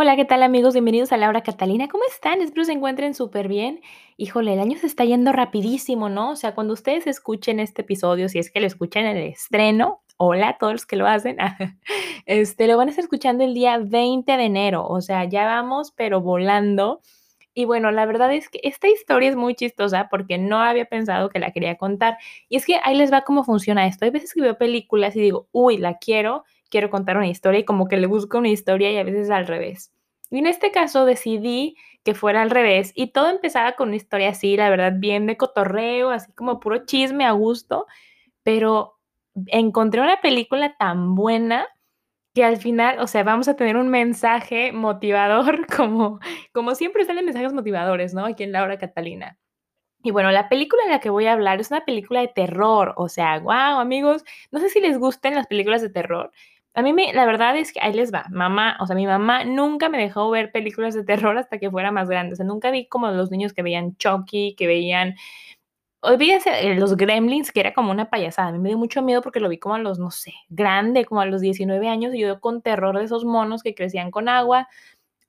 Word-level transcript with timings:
Hola, 0.00 0.14
¿qué 0.14 0.24
tal 0.24 0.44
amigos? 0.44 0.74
Bienvenidos 0.74 1.10
a 1.10 1.16
Laura 1.16 1.42
Catalina. 1.42 1.88
¿Cómo 1.88 2.04
están? 2.08 2.40
Espero 2.40 2.64
se 2.64 2.70
encuentren 2.70 3.14
súper 3.14 3.48
bien. 3.48 3.80
Híjole, 4.16 4.52
el 4.52 4.60
año 4.60 4.78
se 4.78 4.86
está 4.86 5.04
yendo 5.04 5.32
rapidísimo, 5.32 6.08
¿no? 6.08 6.30
O 6.30 6.36
sea, 6.36 6.54
cuando 6.54 6.72
ustedes 6.72 7.08
escuchen 7.08 7.58
este 7.58 7.82
episodio, 7.82 8.28
si 8.28 8.38
es 8.38 8.52
que 8.52 8.60
lo 8.60 8.68
escuchan 8.68 9.06
en 9.06 9.16
el 9.16 9.24
estreno, 9.24 10.04
hola 10.16 10.50
a 10.50 10.56
todos 10.56 10.74
los 10.74 10.86
que 10.86 10.94
lo 10.94 11.08
hacen, 11.08 11.36
este, 12.26 12.68
lo 12.68 12.76
van 12.76 12.86
a 12.86 12.90
estar 12.90 13.02
escuchando 13.02 13.42
el 13.42 13.54
día 13.54 13.78
20 13.78 14.36
de 14.36 14.44
enero. 14.44 14.86
O 14.86 15.00
sea, 15.00 15.24
ya 15.24 15.46
vamos, 15.46 15.90
pero 15.90 16.20
volando. 16.20 17.00
Y 17.52 17.64
bueno, 17.64 17.90
la 17.90 18.06
verdad 18.06 18.32
es 18.32 18.48
que 18.48 18.60
esta 18.62 18.86
historia 18.86 19.30
es 19.30 19.34
muy 19.34 19.56
chistosa 19.56 20.06
porque 20.08 20.38
no 20.38 20.60
había 20.60 20.84
pensado 20.84 21.28
que 21.28 21.40
la 21.40 21.50
quería 21.50 21.76
contar. 21.76 22.18
Y 22.48 22.56
es 22.56 22.66
que 22.66 22.78
ahí 22.84 22.96
les 22.96 23.12
va 23.12 23.22
cómo 23.22 23.42
funciona 23.42 23.88
esto. 23.88 24.04
Hay 24.04 24.12
veces 24.12 24.32
que 24.32 24.42
veo 24.42 24.56
películas 24.56 25.16
y 25.16 25.20
digo, 25.20 25.48
uy, 25.50 25.76
la 25.76 25.98
quiero 25.98 26.44
quiero 26.70 26.90
contar 26.90 27.16
una 27.16 27.28
historia 27.28 27.60
y 27.60 27.64
como 27.64 27.88
que 27.88 27.96
le 27.96 28.06
busco 28.06 28.38
una 28.38 28.48
historia 28.48 28.90
y 28.90 28.98
a 28.98 29.04
veces 29.04 29.30
al 29.30 29.46
revés. 29.46 29.92
Y 30.30 30.38
en 30.38 30.46
este 30.46 30.70
caso 30.70 31.04
decidí 31.04 31.76
que 32.04 32.14
fuera 32.14 32.42
al 32.42 32.50
revés 32.50 32.92
y 32.94 33.12
todo 33.12 33.30
empezaba 33.30 33.72
con 33.72 33.88
una 33.88 33.96
historia 33.96 34.30
así, 34.30 34.56
la 34.56 34.70
verdad, 34.70 34.92
bien 34.96 35.26
de 35.26 35.36
cotorreo, 35.36 36.10
así 36.10 36.32
como 36.32 36.60
puro 36.60 36.84
chisme 36.84 37.24
a 37.24 37.32
gusto, 37.32 37.86
pero 38.42 38.98
encontré 39.46 40.00
una 40.00 40.20
película 40.20 40.76
tan 40.76 41.14
buena 41.14 41.66
que 42.34 42.44
al 42.44 42.58
final, 42.58 43.00
o 43.00 43.06
sea, 43.06 43.24
vamos 43.24 43.48
a 43.48 43.56
tener 43.56 43.76
un 43.76 43.88
mensaje 43.88 44.72
motivador, 44.72 45.66
como, 45.76 46.20
como 46.52 46.74
siempre 46.74 47.04
salen 47.04 47.24
mensajes 47.24 47.52
motivadores, 47.52 48.14
¿no? 48.14 48.26
Aquí 48.26 48.44
en 48.44 48.52
Laura 48.52 48.78
Catalina. 48.78 49.38
Y 50.02 50.12
bueno, 50.12 50.30
la 50.30 50.48
película 50.48 50.84
de 50.84 50.90
la 50.90 51.00
que 51.00 51.10
voy 51.10 51.26
a 51.26 51.32
hablar 51.32 51.60
es 51.60 51.70
una 51.70 51.84
película 51.84 52.20
de 52.20 52.28
terror, 52.28 52.94
o 52.96 53.08
sea, 53.08 53.40
wow, 53.40 53.80
amigos, 53.80 54.24
no 54.52 54.60
sé 54.60 54.68
si 54.68 54.80
les 54.80 54.98
gusten 54.98 55.34
las 55.34 55.48
películas 55.48 55.82
de 55.82 55.90
terror, 55.90 56.30
a 56.78 56.82
mí 56.82 56.92
me, 56.92 57.12
la 57.12 57.26
verdad 57.26 57.56
es 57.56 57.72
que 57.72 57.80
ahí 57.82 57.92
les 57.92 58.14
va, 58.14 58.26
mamá, 58.30 58.76
o 58.78 58.86
sea, 58.86 58.94
mi 58.94 59.04
mamá 59.04 59.42
nunca 59.42 59.88
me 59.88 59.98
dejó 59.98 60.30
ver 60.30 60.52
películas 60.52 60.94
de 60.94 61.02
terror 61.02 61.36
hasta 61.36 61.58
que 61.58 61.72
fuera 61.72 61.90
más 61.90 62.08
grande, 62.08 62.34
o 62.34 62.36
sea, 62.36 62.46
nunca 62.46 62.70
vi 62.70 62.86
como 62.86 63.10
los 63.10 63.32
niños 63.32 63.52
que 63.52 63.62
veían 63.62 63.96
Chucky, 63.96 64.54
que 64.56 64.68
veían, 64.68 65.16
olvídense, 66.02 66.50
eh, 66.68 66.76
los 66.76 66.96
Gremlins, 66.96 67.50
que 67.50 67.58
era 67.58 67.74
como 67.74 67.90
una 67.90 68.10
payasada, 68.10 68.50
a 68.50 68.52
mí 68.52 68.60
me 68.60 68.68
dio 68.68 68.78
mucho 68.78 69.02
miedo 69.02 69.22
porque 69.22 69.40
lo 69.40 69.48
vi 69.48 69.58
como 69.58 69.74
a 69.74 69.80
los, 69.80 69.98
no 69.98 70.12
sé, 70.12 70.34
grande, 70.50 71.04
como 71.04 71.20
a 71.20 71.26
los 71.26 71.40
19 71.40 71.88
años, 71.88 72.14
y 72.14 72.20
yo 72.20 72.38
con 72.38 72.62
terror 72.62 72.96
de 72.96 73.06
esos 73.06 73.24
monos 73.24 73.64
que 73.64 73.74
crecían 73.74 74.12
con 74.12 74.28
agua, 74.28 74.68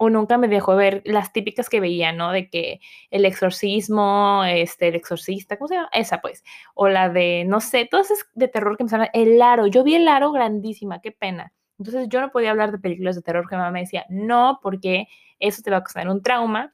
o 0.01 0.09
nunca 0.09 0.37
me 0.37 0.47
dejó 0.47 0.77
ver 0.77 1.01
las 1.03 1.33
típicas 1.33 1.67
que 1.67 1.81
veía, 1.81 2.13
¿no? 2.13 2.31
De 2.31 2.49
que 2.49 2.79
el 3.11 3.25
exorcismo, 3.25 4.43
este, 4.45 4.87
el 4.87 4.95
exorcista, 4.95 5.57
¿cómo 5.57 5.67
se 5.67 5.75
llama? 5.75 5.89
Esa 5.91 6.21
pues. 6.21 6.41
O 6.73 6.87
la 6.87 7.09
de, 7.09 7.43
no 7.45 7.59
sé, 7.59 7.85
todas 7.85 8.09
esas 8.09 8.25
de 8.33 8.47
terror 8.47 8.77
que 8.77 8.85
me 8.85 8.89
salen. 8.89 9.09
El 9.11 9.41
aro, 9.41 9.67
yo 9.67 9.83
vi 9.83 9.95
el 9.95 10.07
aro 10.07 10.31
grandísima, 10.31 11.01
qué 11.01 11.11
pena. 11.11 11.51
Entonces 11.77 12.07
yo 12.07 12.21
no 12.21 12.31
podía 12.31 12.51
hablar 12.51 12.71
de 12.71 12.79
películas 12.79 13.17
de 13.17 13.23
terror 13.23 13.45
que 13.49 13.57
mamá 13.57 13.71
me 13.71 13.81
decía, 13.81 14.05
no, 14.07 14.59
porque 14.63 15.07
eso 15.37 15.61
te 15.61 15.69
va 15.69 15.77
a 15.77 15.83
causar 15.83 16.07
un 16.07 16.23
trauma. 16.23 16.73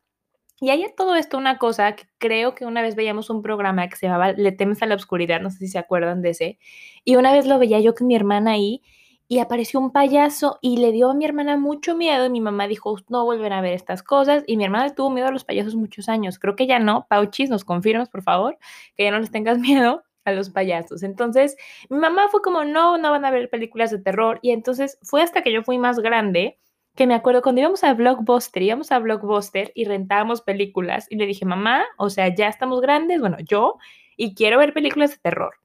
Y 0.61 0.69
hay 0.69 0.85
todo 0.95 1.15
esto 1.15 1.39
una 1.39 1.57
cosa 1.57 1.95
que 1.95 2.05
creo 2.19 2.53
que 2.53 2.67
una 2.67 2.83
vez 2.83 2.95
veíamos 2.95 3.31
un 3.31 3.41
programa 3.41 3.89
que 3.89 3.95
se 3.95 4.05
llamaba 4.05 4.33
Le 4.33 4.51
temes 4.51 4.83
a 4.83 4.85
la 4.85 4.95
oscuridad, 4.95 5.41
no 5.41 5.49
sé 5.49 5.57
si 5.57 5.67
se 5.69 5.79
acuerdan 5.79 6.21
de 6.21 6.29
ese. 6.29 6.59
Y 7.03 7.15
una 7.15 7.33
vez 7.33 7.47
lo 7.47 7.57
veía 7.57 7.79
yo 7.79 7.95
con 7.95 8.05
mi 8.05 8.15
hermana 8.15 8.51
ahí 8.51 8.83
y 9.27 9.39
apareció 9.39 9.79
un 9.79 9.91
payaso 9.91 10.59
y 10.61 10.77
le 10.77 10.91
dio 10.91 11.09
a 11.09 11.13
mi 11.15 11.25
hermana 11.25 11.57
mucho 11.57 11.95
miedo 11.95 12.25
y 12.25 12.29
mi 12.29 12.41
mamá 12.41 12.67
dijo, 12.67 12.95
no 13.09 13.25
volverá 13.25 13.59
a 13.59 13.61
ver 13.61 13.73
estas 13.73 14.03
cosas 14.03 14.43
y 14.45 14.57
mi 14.57 14.65
hermana 14.65 14.93
tuvo 14.93 15.09
miedo 15.09 15.27
a 15.27 15.31
los 15.31 15.43
payasos 15.43 15.75
muchos 15.75 16.09
años. 16.09 16.37
Creo 16.39 16.55
que 16.55 16.67
ya 16.67 16.79
no, 16.79 17.07
Pauchis, 17.09 17.49
nos 17.49 17.65
confirmas, 17.65 18.09
por 18.09 18.21
favor, 18.21 18.57
que 18.95 19.05
ya 19.05 19.11
no 19.11 19.19
les 19.19 19.31
tengas 19.31 19.57
miedo 19.59 20.03
a 20.25 20.31
los 20.31 20.49
payasos. 20.49 21.03
Entonces, 21.03 21.55
mi 21.89 21.97
mamá 21.97 22.27
fue 22.29 22.41
como, 22.41 22.63
no, 22.63 22.97
no 22.97 23.11
van 23.11 23.25
a 23.25 23.31
ver 23.31 23.49
películas 23.49 23.91
de 23.91 23.99
terror 23.99 24.39
y 24.41 24.51
entonces 24.51 24.99
fue 25.01 25.21
hasta 25.21 25.41
que 25.41 25.51
yo 25.51 25.63
fui 25.63 25.77
más 25.77 25.99
grande 25.99 26.59
que 26.95 27.07
me 27.07 27.13
acuerdo 27.13 27.41
cuando 27.41 27.61
íbamos 27.61 27.83
a 27.83 27.93
Blockbuster, 27.93 28.63
íbamos 28.63 28.91
a 28.91 28.99
Blockbuster 28.99 29.71
y 29.75 29.85
rentábamos 29.85 30.41
películas 30.41 31.07
y 31.09 31.17
le 31.17 31.25
dije, 31.25 31.45
mamá, 31.45 31.83
o 31.97 32.09
sea, 32.09 32.33
ya 32.33 32.47
estamos 32.47 32.79
grandes, 32.81 33.19
bueno, 33.19 33.37
yo, 33.45 33.77
y 34.15 34.33
quiero 34.33 34.57
ver 34.59 34.73
películas 34.73 35.11
de 35.11 35.17
terror. 35.17 35.55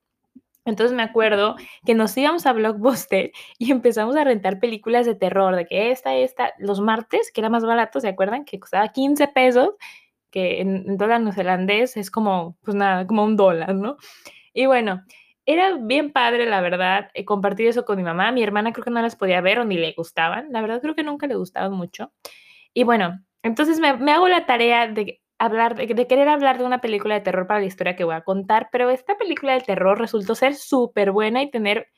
Entonces 0.65 0.95
me 0.95 1.03
acuerdo 1.03 1.57
que 1.85 1.95
nos 1.95 2.17
íbamos 2.17 2.47
a 2.47 2.53
Blockbuster 2.53 3.33
y 3.59 3.71
empezamos 3.71 4.17
a 4.17 4.25
rentar 4.25 4.59
películas 4.61 5.07
de 5.07 5.15
terror, 5.15 5.57
de 5.57 5.67
que 5.67 5.91
esta, 5.91 6.15
esta, 6.15 6.53
los 6.59 6.81
martes, 6.81 7.31
que 7.33 7.41
era 7.41 7.49
más 7.49 7.65
barato, 7.65 8.01
¿se 8.01 8.09
acuerdan? 8.09 8.45
Que 8.45 8.61
costaba 8.61 8.89
15 8.89 9.29
pesos, 9.29 9.71
que 10.31 10.61
en, 10.61 10.97
dólar 10.97 11.21
neozelandés 11.21 11.97
es 11.97 12.11
como, 12.11 12.57
pues 12.63 12.77
nada, 12.77 13.07
como 13.07 13.25
un 13.25 13.37
dólar, 13.37 13.75
¿no? 13.75 13.97
Y 14.53 14.67
bueno, 14.67 15.03
era 15.47 15.77
bien 15.77 16.13
padre, 16.13 16.47
la 16.47 16.61
verdad, 16.61 17.11
eh, 17.15 17.25
compartir 17.25 17.67
eso 17.67 17.85
con 17.85 17.97
mi 17.97 18.05
mamá. 18.05 18.31
Mi 18.33 18.43
hermana 18.43 18.73
creo 18.73 18.85
que 18.85 18.91
no 18.91 19.03
las 19.03 19.17
podía 19.17 19.41
ver 19.41 19.59
o 19.61 19.65
ni 19.65 19.77
le 19.77 19.93
gustaban. 19.93 20.53
La 20.53 20.61
verdad 20.61 20.81
creo 20.81 20.95
que 20.95 21.03
nunca 21.03 21.27
le 21.27 21.37
gustaban 21.37 21.73
mucho. 21.73 22.13
Y 22.75 22.85
bueno, 22.85 23.21
entonces 23.43 23.81
me, 23.81 23.97
me 23.97 24.13
hago 24.13 24.29
la 24.29 24.47
tarea 24.47 24.87
de 24.89 25.20
de, 25.49 26.07
querer 26.07 26.29
hablar 26.29 26.59
de 26.59 26.65
una 26.65 26.81
película 26.81 27.15
de 27.15 27.23
terror 27.23 27.47
para 27.47 27.61
la 27.61 27.67
historia 27.67 27.97
que 27.97 28.05
voy 28.05 28.15
a 28.15 28.23
contar, 28.23 28.69
pero 28.71 28.91
esta 28.91 29.17
película 29.17 29.55
de 29.55 29.61
terror 29.61 29.99
resultó 29.99 30.35
ser 30.35 30.55
súper 30.55 31.13
buena 31.13 31.43
y 31.43 31.51
tener 31.51 31.89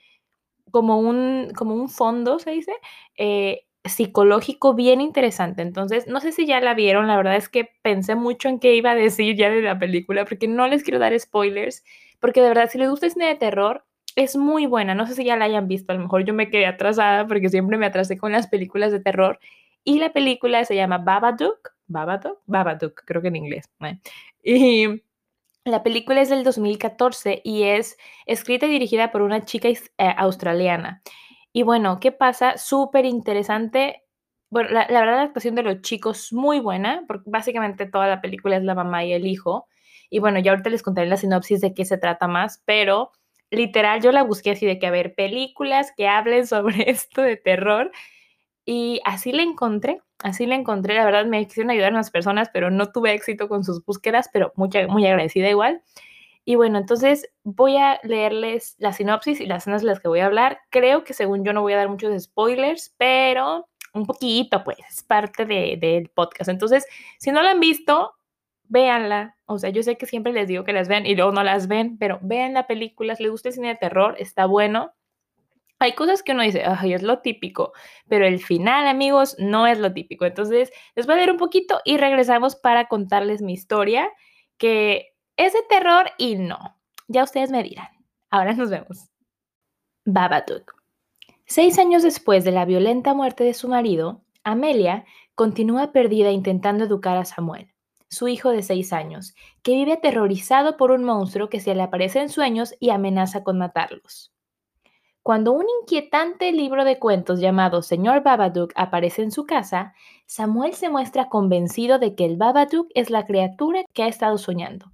como 0.70 0.98
un, 0.98 1.50
como 1.56 1.74
un 1.74 1.88
fondo, 1.88 2.38
se 2.38 2.52
dice, 2.52 2.72
eh, 3.16 3.66
psicológico 3.84 4.74
bien 4.74 5.00
interesante. 5.00 5.62
Entonces, 5.62 6.06
no 6.06 6.20
sé 6.20 6.32
si 6.32 6.46
ya 6.46 6.60
la 6.60 6.74
vieron, 6.74 7.08
la 7.08 7.16
verdad 7.16 7.36
es 7.36 7.48
que 7.48 7.70
pensé 7.82 8.14
mucho 8.14 8.48
en 8.48 8.60
qué 8.60 8.74
iba 8.76 8.92
a 8.92 8.94
decir 8.94 9.36
ya 9.36 9.50
de 9.50 9.62
la 9.62 9.78
película, 9.78 10.24
porque 10.24 10.48
no 10.48 10.68
les 10.68 10.84
quiero 10.84 10.98
dar 10.98 11.18
spoilers, 11.18 11.84
porque 12.20 12.42
de 12.42 12.48
verdad, 12.48 12.70
si 12.70 12.78
les 12.78 12.88
gusta 12.90 13.06
el 13.06 13.12
cine 13.12 13.26
de 13.26 13.34
terror, 13.34 13.84
es 14.16 14.36
muy 14.36 14.66
buena. 14.66 14.94
No 14.94 15.06
sé 15.06 15.14
si 15.14 15.24
ya 15.24 15.36
la 15.36 15.46
hayan 15.46 15.68
visto, 15.68 15.92
a 15.92 15.96
lo 15.96 16.02
mejor 16.02 16.24
yo 16.24 16.34
me 16.34 16.50
quedé 16.50 16.66
atrasada 16.66 17.26
porque 17.26 17.48
siempre 17.48 17.78
me 17.78 17.86
atrasé 17.86 18.18
con 18.18 18.32
las 18.32 18.46
películas 18.46 18.92
de 18.92 19.00
terror. 19.00 19.40
Y 19.84 19.98
la 19.98 20.12
película 20.12 20.64
se 20.64 20.76
llama 20.76 20.98
Babadook 20.98 21.72
Babadook, 21.92 22.40
Babadook, 22.46 23.02
creo 23.04 23.22
que 23.22 23.28
en 23.28 23.36
inglés. 23.36 23.66
Y 24.42 25.02
la 25.64 25.82
película 25.82 26.20
es 26.20 26.28
del 26.28 26.44
2014 26.44 27.40
y 27.44 27.64
es 27.64 27.96
escrita 28.26 28.66
y 28.66 28.70
dirigida 28.70 29.12
por 29.12 29.22
una 29.22 29.44
chica 29.44 29.68
eh, 29.68 29.78
australiana. 30.16 31.02
Y 31.52 31.62
bueno, 31.62 32.00
¿qué 32.00 32.12
pasa? 32.12 32.56
Súper 32.58 33.04
interesante. 33.04 34.02
Bueno, 34.50 34.70
la, 34.70 34.86
la, 34.88 35.00
verdad 35.00 35.16
la 35.16 35.22
actuación 35.22 35.54
de 35.54 35.62
los 35.62 35.82
chicos 35.82 36.32
muy 36.32 36.60
buena, 36.60 37.04
porque 37.06 37.30
básicamente 37.30 37.86
toda 37.86 38.08
la 38.08 38.20
película 38.20 38.56
es 38.56 38.64
la 38.64 38.74
mamá 38.74 39.04
y 39.04 39.12
el 39.12 39.26
hijo. 39.26 39.68
Y 40.10 40.18
bueno, 40.18 40.40
ya 40.40 40.52
ahorita 40.52 40.70
les 40.70 40.82
contaré 40.82 41.08
la 41.08 41.16
sinopsis 41.16 41.60
de 41.60 41.74
qué 41.74 41.84
se 41.84 41.98
trata 41.98 42.26
más, 42.28 42.62
pero 42.64 43.12
literal 43.50 44.02
yo 44.02 44.12
la 44.12 44.24
busqué 44.24 44.50
así 44.52 44.66
de 44.66 44.78
que 44.78 44.86
a 44.86 44.90
ver 44.90 45.14
películas 45.14 45.92
que 45.96 46.08
hablen 46.08 46.46
sobre 46.46 46.90
esto 46.90 47.22
de 47.22 47.36
terror 47.36 47.92
y 48.64 49.00
así 49.04 49.32
la 49.32 49.42
encontré, 49.42 50.00
así 50.22 50.46
la 50.46 50.54
encontré. 50.54 50.94
La 50.94 51.04
verdad 51.04 51.26
me 51.26 51.46
quisieron 51.46 51.70
ayudar 51.70 51.92
unas 51.92 52.10
personas, 52.10 52.50
pero 52.52 52.70
no 52.70 52.92
tuve 52.92 53.12
éxito 53.12 53.48
con 53.48 53.64
sus 53.64 53.84
búsquedas, 53.84 54.28
pero 54.32 54.52
mucha, 54.56 54.86
muy 54.86 55.06
agradecida 55.06 55.48
igual. 55.48 55.82
Y 56.44 56.56
bueno, 56.56 56.78
entonces 56.78 57.28
voy 57.44 57.76
a 57.76 58.00
leerles 58.02 58.74
la 58.78 58.92
sinopsis 58.92 59.40
y 59.40 59.46
las 59.46 59.62
escenas 59.62 59.82
de 59.82 59.88
las 59.88 60.00
que 60.00 60.08
voy 60.08 60.20
a 60.20 60.26
hablar. 60.26 60.60
Creo 60.70 61.04
que 61.04 61.14
según 61.14 61.44
yo 61.44 61.52
no 61.52 61.62
voy 61.62 61.72
a 61.74 61.76
dar 61.76 61.88
muchos 61.88 62.20
spoilers, 62.22 62.94
pero 62.98 63.68
un 63.94 64.06
poquito, 64.06 64.64
pues, 64.64 64.78
es 64.88 65.02
parte 65.02 65.44
del 65.44 66.08
podcast. 66.08 66.48
Entonces, 66.48 66.86
si 67.18 67.30
no 67.30 67.42
la 67.42 67.50
han 67.52 67.60
visto, 67.60 68.14
véanla. 68.68 69.36
O 69.46 69.58
sea, 69.58 69.70
yo 69.70 69.82
sé 69.82 69.96
que 69.96 70.06
siempre 70.06 70.32
les 70.32 70.48
digo 70.48 70.64
que 70.64 70.72
las 70.72 70.88
vean 70.88 71.06
y 71.06 71.14
luego 71.14 71.30
no 71.32 71.44
las 71.44 71.68
ven, 71.68 71.98
pero 71.98 72.18
vean 72.22 72.54
la 72.54 72.66
película. 72.66 73.14
Si 73.14 73.22
les 73.22 73.30
gusta 73.30 73.50
el 73.50 73.54
cine 73.54 73.68
de 73.68 73.76
terror, 73.76 74.16
está 74.18 74.46
bueno. 74.46 74.92
Hay 75.82 75.94
cosas 75.94 76.22
que 76.22 76.30
uno 76.30 76.44
dice, 76.44 76.62
ay, 76.64 76.92
es 76.92 77.02
lo 77.02 77.18
típico, 77.22 77.72
pero 78.06 78.24
el 78.24 78.38
final, 78.38 78.86
amigos, 78.86 79.34
no 79.40 79.66
es 79.66 79.80
lo 79.80 79.92
típico. 79.92 80.24
Entonces, 80.24 80.70
les 80.94 81.06
voy 81.06 81.14
a 81.14 81.16
leer 81.16 81.32
un 81.32 81.38
poquito 81.38 81.80
y 81.84 81.96
regresamos 81.96 82.54
para 82.54 82.86
contarles 82.86 83.42
mi 83.42 83.52
historia, 83.52 84.08
que 84.58 85.16
es 85.36 85.52
de 85.54 85.62
terror 85.68 86.08
y 86.18 86.36
no. 86.36 86.78
Ya 87.08 87.24
ustedes 87.24 87.50
me 87.50 87.64
dirán. 87.64 87.88
Ahora 88.30 88.52
nos 88.52 88.70
vemos. 88.70 89.08
Babadook. 90.04 90.72
Seis 91.46 91.80
años 91.80 92.04
después 92.04 92.44
de 92.44 92.52
la 92.52 92.64
violenta 92.64 93.12
muerte 93.12 93.42
de 93.42 93.52
su 93.52 93.66
marido, 93.66 94.22
Amelia 94.44 95.04
continúa 95.34 95.90
perdida 95.90 96.30
intentando 96.30 96.84
educar 96.84 97.16
a 97.16 97.24
Samuel, 97.24 97.74
su 98.08 98.28
hijo 98.28 98.50
de 98.50 98.62
seis 98.62 98.92
años, 98.92 99.34
que 99.64 99.72
vive 99.72 99.94
aterrorizado 99.94 100.76
por 100.76 100.92
un 100.92 101.02
monstruo 101.02 101.48
que 101.48 101.58
se 101.58 101.74
le 101.74 101.82
aparece 101.82 102.20
en 102.20 102.28
sueños 102.28 102.72
y 102.78 102.90
amenaza 102.90 103.42
con 103.42 103.58
matarlos. 103.58 104.32
Cuando 105.22 105.52
un 105.52 105.66
inquietante 105.82 106.50
libro 106.50 106.84
de 106.84 106.98
cuentos 106.98 107.38
llamado 107.38 107.82
Señor 107.82 108.24
Babadook 108.24 108.72
aparece 108.74 109.22
en 109.22 109.30
su 109.30 109.46
casa, 109.46 109.94
Samuel 110.26 110.74
se 110.74 110.88
muestra 110.88 111.28
convencido 111.28 112.00
de 112.00 112.16
que 112.16 112.24
el 112.24 112.36
Babadook 112.36 112.88
es 112.96 113.08
la 113.08 113.24
criatura 113.24 113.84
que 113.92 114.02
ha 114.02 114.08
estado 114.08 114.36
soñando. 114.36 114.92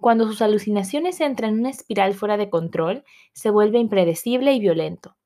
Cuando 0.00 0.26
sus 0.26 0.42
alucinaciones 0.42 1.20
entran 1.20 1.52
en 1.52 1.60
una 1.60 1.70
espiral 1.70 2.14
fuera 2.14 2.36
de 2.36 2.50
control, 2.50 3.04
se 3.32 3.50
vuelve 3.50 3.78
impredecible 3.78 4.52
y 4.52 4.58
violento. 4.58 5.16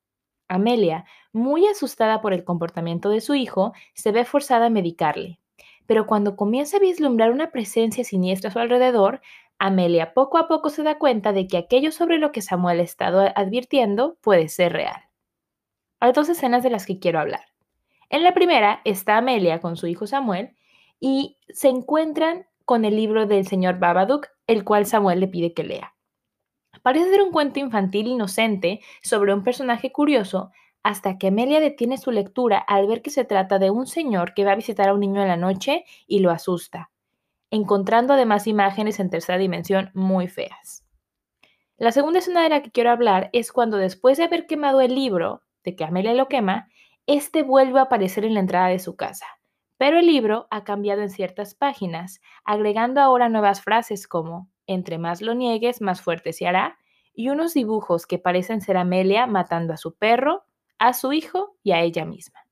Amelia, 0.46 1.06
muy 1.32 1.66
asustada 1.66 2.20
por 2.20 2.34
el 2.34 2.44
comportamiento 2.44 3.08
de 3.08 3.22
su 3.22 3.34
hijo, 3.34 3.72
se 3.94 4.12
ve 4.12 4.26
forzada 4.26 4.66
a 4.66 4.70
medicarle. 4.70 5.40
Pero 5.86 6.06
cuando 6.06 6.36
comienza 6.36 6.76
a 6.76 6.80
vislumbrar 6.80 7.30
una 7.30 7.50
presencia 7.50 8.04
siniestra 8.04 8.50
a 8.50 8.52
su 8.52 8.58
alrededor, 8.58 9.22
Amelia 9.58 10.14
poco 10.14 10.38
a 10.38 10.46
poco 10.46 10.70
se 10.70 10.84
da 10.84 10.98
cuenta 10.98 11.32
de 11.32 11.48
que 11.48 11.56
aquello 11.56 11.90
sobre 11.90 12.18
lo 12.18 12.30
que 12.30 12.42
Samuel 12.42 12.78
ha 12.78 12.84
estado 12.84 13.32
advirtiendo 13.34 14.16
puede 14.20 14.48
ser 14.48 14.72
real. 14.72 15.02
Hay 15.98 16.12
dos 16.12 16.28
escenas 16.28 16.62
de 16.62 16.70
las 16.70 16.86
que 16.86 17.00
quiero 17.00 17.18
hablar. 17.18 17.44
En 18.08 18.22
la 18.22 18.34
primera 18.34 18.80
está 18.84 19.16
Amelia 19.16 19.60
con 19.60 19.76
su 19.76 19.88
hijo 19.88 20.06
Samuel 20.06 20.54
y 21.00 21.38
se 21.48 21.68
encuentran 21.68 22.46
con 22.64 22.84
el 22.84 22.94
libro 22.94 23.26
del 23.26 23.46
señor 23.46 23.78
Babadook, 23.80 24.28
el 24.46 24.64
cual 24.64 24.86
Samuel 24.86 25.20
le 25.20 25.28
pide 25.28 25.52
que 25.52 25.64
lea. 25.64 25.94
Parece 26.82 27.10
ser 27.10 27.22
un 27.22 27.32
cuento 27.32 27.58
infantil 27.58 28.06
inocente 28.06 28.80
sobre 29.02 29.34
un 29.34 29.42
personaje 29.42 29.90
curioso 29.90 30.52
hasta 30.84 31.18
que 31.18 31.28
Amelia 31.28 31.58
detiene 31.58 31.98
su 31.98 32.12
lectura 32.12 32.58
al 32.58 32.86
ver 32.86 33.02
que 33.02 33.10
se 33.10 33.24
trata 33.24 33.58
de 33.58 33.70
un 33.70 33.88
señor 33.88 34.34
que 34.34 34.44
va 34.44 34.52
a 34.52 34.56
visitar 34.56 34.88
a 34.88 34.94
un 34.94 35.00
niño 35.00 35.20
en 35.20 35.28
la 35.28 35.36
noche 35.36 35.84
y 36.06 36.20
lo 36.20 36.30
asusta 36.30 36.90
encontrando 37.50 38.14
además 38.14 38.46
imágenes 38.46 39.00
en 39.00 39.10
tercera 39.10 39.38
dimensión 39.38 39.90
muy 39.94 40.28
feas. 40.28 40.84
La 41.76 41.92
segunda 41.92 42.18
escena 42.18 42.42
de 42.42 42.48
la 42.48 42.62
que 42.62 42.72
quiero 42.72 42.90
hablar 42.90 43.30
es 43.32 43.52
cuando 43.52 43.76
después 43.76 44.18
de 44.18 44.24
haber 44.24 44.46
quemado 44.46 44.80
el 44.80 44.94
libro, 44.94 45.42
de 45.64 45.76
que 45.76 45.84
Amelia 45.84 46.14
lo 46.14 46.28
quema, 46.28 46.68
este 47.06 47.42
vuelve 47.42 47.78
a 47.78 47.82
aparecer 47.82 48.24
en 48.24 48.34
la 48.34 48.40
entrada 48.40 48.68
de 48.68 48.78
su 48.78 48.96
casa. 48.96 49.26
Pero 49.76 49.98
el 49.98 50.06
libro 50.06 50.48
ha 50.50 50.64
cambiado 50.64 51.02
en 51.02 51.10
ciertas 51.10 51.54
páginas, 51.54 52.20
agregando 52.44 53.00
ahora 53.00 53.28
nuevas 53.28 53.62
frases 53.62 54.08
como 54.08 54.50
entre 54.66 54.98
más 54.98 55.22
lo 55.22 55.34
niegues, 55.34 55.80
más 55.80 56.02
fuerte 56.02 56.32
se 56.32 56.46
hará, 56.46 56.78
y 57.14 57.30
unos 57.30 57.54
dibujos 57.54 58.06
que 58.06 58.18
parecen 58.18 58.60
ser 58.60 58.76
Amelia 58.76 59.26
matando 59.26 59.72
a 59.72 59.76
su 59.76 59.96
perro, 59.96 60.44
a 60.78 60.92
su 60.92 61.12
hijo 61.12 61.56
y 61.64 61.72
a 61.72 61.80
ella 61.80 62.04
misma. 62.04 62.47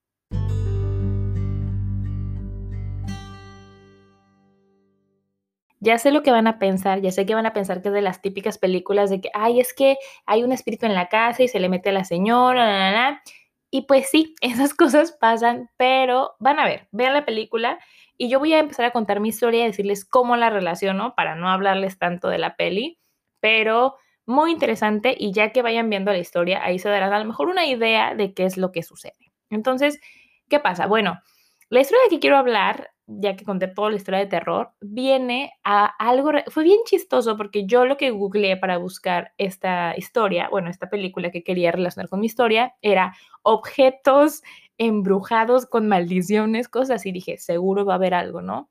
Ya 5.81 5.99
sé 5.99 6.11
lo 6.11 6.23
que 6.23 6.31
van 6.31 6.46
a 6.46 6.58
pensar, 6.58 7.00
ya 7.00 7.12
sé 7.12 7.26
que 7.26 7.34
van 7.34 7.46
a 7.46 7.52
pensar 7.52 7.82
que 7.82 7.88
es 7.88 7.94
de 7.94 8.02
las 8.02 8.23
típicas 8.23 8.58
películas 8.58 9.11
de 9.11 9.20
que, 9.20 9.31
ay, 9.34 9.61
es 9.61 9.75
que 9.75 9.96
hay 10.25 10.43
un 10.43 10.52
espíritu 10.52 10.87
en 10.87 10.94
la 10.94 11.08
casa 11.08 11.43
y 11.43 11.49
se 11.49 11.61
le 11.61 11.69
mete 11.69 11.90
a 11.90 11.93
la 11.93 12.05
señora, 12.05 13.23
y 13.70 13.82
pues 13.82 14.08
sí, 14.11 14.34
esas 14.40 14.75
cosas 14.75 15.12
pasan, 15.12 15.70
pero 15.76 16.34
van 16.38 16.58
a 16.58 16.64
ver, 16.64 16.88
vean 16.93 17.14
la 17.14 17.25
película 17.25 17.78
y 18.17 18.28
yo 18.31 18.38
voy 18.38 18.55
a 18.55 18.58
empezar 18.58 18.87
a 18.87 18.90
contar 18.90 19.20
mi 19.20 19.28
historia 19.28 19.64
y 19.64 19.67
decirles 19.67 20.05
cómo 20.05 20.37
la 20.37 20.50
relaciono 20.50 21.14
para 21.14 21.34
no 21.34 21.50
hablarles 21.50 21.99
tanto 21.99 22.29
de 22.29 22.38
la 22.38 22.56
peli, 22.56 22.99
pero 23.40 23.96
muy 24.25 24.50
interesante 24.50 25.14
y 25.19 25.32
ya 25.32 25.52
que 25.52 25.62
vayan 25.62 25.90
viendo 25.90 26.11
la 26.12 26.19
historia, 26.19 26.64
ahí 26.64 26.79
se 26.79 26.88
darán 26.88 27.12
a 27.12 27.19
lo 27.19 27.26
mejor 27.26 27.49
una 27.49 27.67
idea 27.67 28.14
de 28.14 28.32
qué 28.32 28.44
es 28.44 28.56
lo 28.56 28.72
que 28.72 28.82
sucede. 28.82 29.32
Entonces, 29.50 30.00
¿qué 30.49 30.58
pasa? 30.58 30.87
Bueno, 30.87 31.20
la 31.69 31.81
historia 31.81 32.02
de 32.05 32.11
que 32.11 32.20
quiero 32.20 32.38
hablar 32.38 32.90
ya 33.06 33.37
que 33.37 33.44
conté 33.44 33.69
toda 33.69 33.91
la 33.91 33.97
historia 33.97 34.20
de 34.20 34.26
terror, 34.26 34.73
viene 34.81 35.53
a 35.64 35.87
algo, 35.87 36.31
fue 36.49 36.64
bien 36.64 36.81
chistoso 36.85 37.37
porque 37.37 37.67
yo 37.67 37.87
lo 37.87 37.97
que 37.97 38.11
googleé 38.11 38.56
para 38.56 38.79
buscar 38.79 39.32
esta 39.38 39.94
historia, 39.97 40.49
bueno, 40.50 40.70
esta 40.70 40.91
película 40.91 41.31
que 41.31 41.44
quería 41.44 41.73
relacionar 41.73 42.08
con 42.08 42.20
mi 42.20 42.26
historia, 42.26 42.75
era 42.82 43.14
objetos 43.43 44.43
embrujados 44.79 45.67
con 45.67 45.88
maldiciones, 45.88 46.69
cosas 46.69 46.97
así, 46.97 47.12
dije, 47.12 47.38
seguro 47.38 47.85
va 47.85 47.94
a 47.94 47.97
haber 47.97 48.14
algo, 48.14 48.43
¿no? 48.43 48.69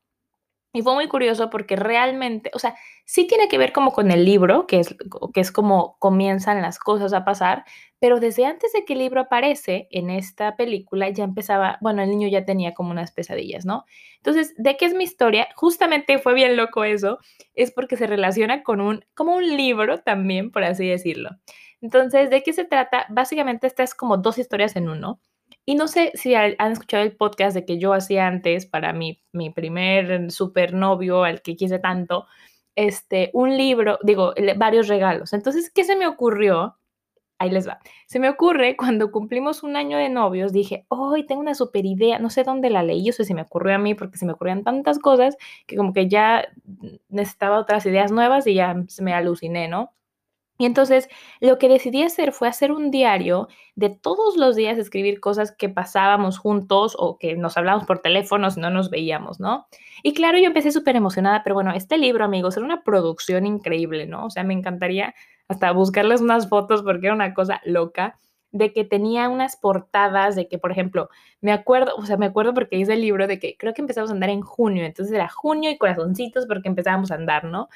Y 0.75 0.81
fue 0.81 0.93
muy 0.93 1.07
curioso 1.07 1.49
porque 1.49 1.77
realmente, 1.77 2.51
o 2.53 2.59
sea, 2.59 2.75
sí 3.05 3.25
tiene 3.27 3.47
que 3.47 3.57
ver 3.57 3.71
como 3.71 3.93
con 3.93 4.11
el 4.11 4.25
libro, 4.25 4.67
que 4.67 4.81
es, 4.81 4.93
que 5.33 5.39
es 5.39 5.49
como 5.49 5.95
comienzan 5.99 6.61
las 6.61 6.79
cosas 6.79 7.13
a 7.13 7.23
pasar, 7.23 7.63
pero 7.97 8.19
desde 8.19 8.45
antes 8.45 8.73
de 8.73 8.83
que 8.83 8.91
el 8.91 8.99
libro 8.99 9.21
aparece 9.21 9.87
en 9.89 10.09
esta 10.09 10.57
película 10.57 11.07
ya 11.07 11.23
empezaba, 11.23 11.77
bueno, 11.79 12.01
el 12.03 12.09
niño 12.09 12.27
ya 12.27 12.43
tenía 12.43 12.73
como 12.73 12.91
unas 12.91 13.13
pesadillas, 13.13 13.65
¿no? 13.65 13.85
Entonces, 14.17 14.53
¿de 14.57 14.75
qué 14.75 14.83
es 14.83 14.93
mi 14.93 15.05
historia? 15.05 15.47
Justamente 15.55 16.19
fue 16.19 16.33
bien 16.33 16.57
loco 16.57 16.83
eso, 16.83 17.19
es 17.53 17.71
porque 17.71 17.95
se 17.95 18.05
relaciona 18.05 18.61
con 18.61 18.81
un, 18.81 19.05
como 19.13 19.33
un 19.33 19.55
libro 19.55 19.99
también, 20.01 20.51
por 20.51 20.65
así 20.65 20.85
decirlo. 20.85 21.29
Entonces, 21.79 22.29
¿de 22.29 22.43
qué 22.43 22.51
se 22.51 22.65
trata? 22.65 23.05
Básicamente, 23.07 23.65
esta 23.65 23.83
es 23.83 23.95
como 23.95 24.17
dos 24.17 24.37
historias 24.39 24.75
en 24.75 24.89
uno. 24.89 25.21
Y 25.65 25.75
no 25.75 25.87
sé 25.87 26.11
si 26.13 26.35
han 26.35 26.71
escuchado 26.71 27.03
el 27.03 27.15
podcast 27.15 27.55
de 27.55 27.65
que 27.65 27.79
yo 27.79 27.93
hacía 27.93 28.27
antes 28.27 28.67
para 28.67 28.93
mi, 28.93 29.21
mi 29.31 29.49
primer 29.49 30.31
supernovio, 30.31 31.23
al 31.23 31.41
que 31.41 31.55
quise 31.55 31.79
tanto, 31.79 32.27
este, 32.75 33.31
un 33.33 33.57
libro, 33.57 33.97
digo, 34.03 34.33
varios 34.57 34.87
regalos. 34.87 35.33
Entonces, 35.33 35.71
¿qué 35.71 35.83
se 35.83 35.95
me 35.95 36.07
ocurrió? 36.07 36.77
Ahí 37.39 37.49
les 37.49 37.67
va. 37.67 37.79
Se 38.07 38.19
me 38.19 38.29
ocurre 38.29 38.75
cuando 38.77 39.11
cumplimos 39.11 39.63
un 39.63 39.75
año 39.75 39.97
de 39.97 40.09
novios, 40.09 40.53
dije, 40.53 40.85
hoy 40.89 41.25
tengo 41.25 41.41
una 41.41 41.55
super 41.55 41.85
idea, 41.85 42.19
no 42.19 42.29
sé 42.29 42.43
dónde 42.43 42.69
la 42.69 42.83
leí, 42.83 43.09
o 43.09 43.13
sea, 43.13 43.25
se 43.25 43.33
me 43.33 43.41
ocurrió 43.41 43.75
a 43.75 43.79
mí 43.79 43.95
porque 43.95 44.17
se 44.17 44.25
me 44.25 44.33
ocurrían 44.33 44.63
tantas 44.63 44.99
cosas 44.99 45.37
que 45.67 45.75
como 45.77 45.93
que 45.93 46.07
ya 46.09 46.47
necesitaba 47.09 47.59
otras 47.59 47.85
ideas 47.85 48.11
nuevas 48.11 48.47
y 48.47 48.53
ya 48.55 48.75
me 49.01 49.13
aluciné, 49.13 49.67
¿no? 49.67 49.93
Y 50.57 50.65
entonces 50.65 51.09
lo 51.41 51.57
que 51.57 51.67
decidí 51.67 52.03
hacer 52.03 52.31
fue 52.31 52.47
hacer 52.47 52.71
un 52.71 52.89
diario 52.89 53.49
de 53.75 53.89
todos 53.89 54.37
los 54.37 54.55
días 54.55 54.77
escribir 54.77 55.19
cosas 55.19 55.51
que 55.51 55.67
pasábamos 55.67 56.37
juntos 56.37 56.95
o 56.97 57.17
que 57.17 57.35
nos 57.35 57.57
hablábamos 57.57 57.85
por 57.85 57.99
teléfono 57.99 58.49
si 58.49 58.61
no 58.61 58.69
nos 58.69 58.89
veíamos, 58.89 59.39
¿no? 59.39 59.67
Y 60.01 60.13
claro, 60.13 60.37
yo 60.37 60.45
empecé 60.45 60.71
súper 60.71 60.95
emocionada, 60.95 61.43
pero 61.43 61.55
bueno, 61.55 61.73
este 61.73 61.97
libro, 61.97 62.23
amigos, 62.23 62.55
era 62.55 62.65
una 62.65 62.83
producción 62.83 63.45
increíble, 63.45 64.05
¿no? 64.05 64.25
O 64.25 64.29
sea, 64.29 64.43
me 64.43 64.53
encantaría 64.53 65.13
hasta 65.47 65.71
buscarles 65.71 66.21
unas 66.21 66.47
fotos 66.47 66.83
porque 66.83 67.07
era 67.07 67.15
una 67.15 67.33
cosa 67.33 67.61
loca 67.65 68.17
de 68.51 68.71
que 68.71 68.85
tenía 68.85 69.27
unas 69.27 69.57
portadas 69.57 70.35
de 70.37 70.47
que, 70.47 70.57
por 70.57 70.71
ejemplo, 70.71 71.09
me 71.41 71.51
acuerdo, 71.51 71.93
o 71.97 72.05
sea, 72.05 72.15
me 72.15 72.27
acuerdo 72.27 72.53
porque 72.53 72.77
hice 72.77 72.93
el 72.93 73.01
libro 73.01 73.27
de 73.27 73.37
que 73.37 73.57
creo 73.57 73.73
que 73.73 73.81
empezamos 73.81 74.09
a 74.09 74.13
andar 74.13 74.29
en 74.29 74.41
junio, 74.41 74.85
entonces 74.85 75.13
era 75.13 75.27
junio 75.27 75.69
y 75.69 75.77
corazoncitos 75.77 76.45
porque 76.45 76.69
empezábamos 76.69 77.11
a 77.11 77.15
andar, 77.15 77.43
¿no? 77.43 77.67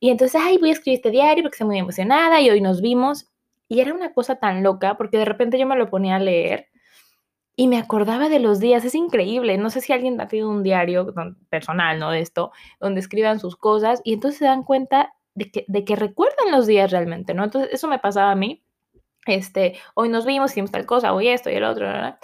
Y 0.00 0.10
entonces, 0.10 0.40
ay, 0.42 0.56
voy 0.58 0.70
a 0.70 0.72
escribir 0.72 0.96
este 0.96 1.10
diario 1.10 1.44
porque 1.44 1.56
estoy 1.56 1.66
muy 1.66 1.78
emocionada 1.78 2.40
y 2.40 2.50
hoy 2.50 2.62
nos 2.62 2.80
vimos. 2.80 3.26
Y 3.68 3.80
era 3.80 3.94
una 3.94 4.12
cosa 4.12 4.36
tan 4.36 4.62
loca 4.62 4.96
porque 4.96 5.18
de 5.18 5.26
repente 5.26 5.58
yo 5.58 5.66
me 5.66 5.76
lo 5.76 5.90
ponía 5.90 6.16
a 6.16 6.18
leer 6.18 6.68
y 7.54 7.68
me 7.68 7.76
acordaba 7.78 8.30
de 8.30 8.40
los 8.40 8.58
días. 8.58 8.84
Es 8.84 8.94
increíble. 8.94 9.58
No 9.58 9.68
sé 9.68 9.82
si 9.82 9.92
alguien 9.92 10.18
ha 10.20 10.26
tenido 10.26 10.48
un 10.48 10.62
diario 10.62 11.14
personal, 11.50 11.98
¿no? 11.98 12.10
De 12.10 12.20
esto, 12.20 12.50
donde 12.80 13.00
escriban 13.00 13.38
sus 13.38 13.56
cosas 13.56 14.00
y 14.02 14.14
entonces 14.14 14.38
se 14.38 14.46
dan 14.46 14.62
cuenta 14.62 15.12
de 15.34 15.50
que, 15.50 15.64
de 15.68 15.84
que 15.84 15.94
recuerdan 15.94 16.50
los 16.50 16.66
días 16.66 16.90
realmente, 16.90 17.34
¿no? 17.34 17.44
Entonces, 17.44 17.70
eso 17.72 17.86
me 17.86 17.98
pasaba 17.98 18.30
a 18.30 18.36
mí. 18.36 18.64
Este, 19.26 19.78
hoy 19.94 20.08
nos 20.08 20.24
vimos, 20.24 20.52
hicimos 20.52 20.70
tal 20.70 20.86
cosa, 20.86 21.12
hoy 21.12 21.28
esto 21.28 21.50
y 21.50 21.54
el 21.54 21.64
otro, 21.64 21.86
¿verdad? 21.86 22.18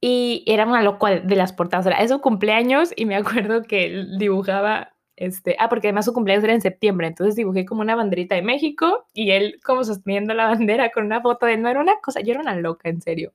Y 0.00 0.44
era 0.46 0.66
una 0.66 0.82
loca 0.82 1.20
de 1.20 1.36
las 1.36 1.54
portadas. 1.54 1.86
Era 1.86 2.06
su 2.06 2.20
cumpleaños 2.20 2.92
y 2.94 3.06
me 3.06 3.16
acuerdo 3.16 3.62
que 3.62 4.04
dibujaba 4.18 4.92
este, 5.18 5.56
ah, 5.58 5.68
porque 5.68 5.88
además 5.88 6.04
su 6.04 6.12
cumpleaños 6.12 6.44
era 6.44 6.54
en 6.54 6.60
septiembre, 6.60 7.08
entonces 7.08 7.34
dibujé 7.34 7.64
como 7.64 7.80
una 7.80 7.96
banderita 7.96 8.36
de 8.36 8.42
México 8.42 9.04
y 9.12 9.32
él 9.32 9.58
como 9.64 9.82
sosteniendo 9.82 10.32
la 10.32 10.46
bandera 10.48 10.90
con 10.90 11.06
una 11.06 11.20
foto 11.20 11.46
de 11.46 11.54
él. 11.54 11.62
No 11.62 11.68
era 11.68 11.80
una 11.80 11.98
cosa, 12.00 12.20
yo 12.20 12.32
era 12.32 12.40
una 12.40 12.54
loca, 12.54 12.88
en 12.88 13.02
serio. 13.02 13.32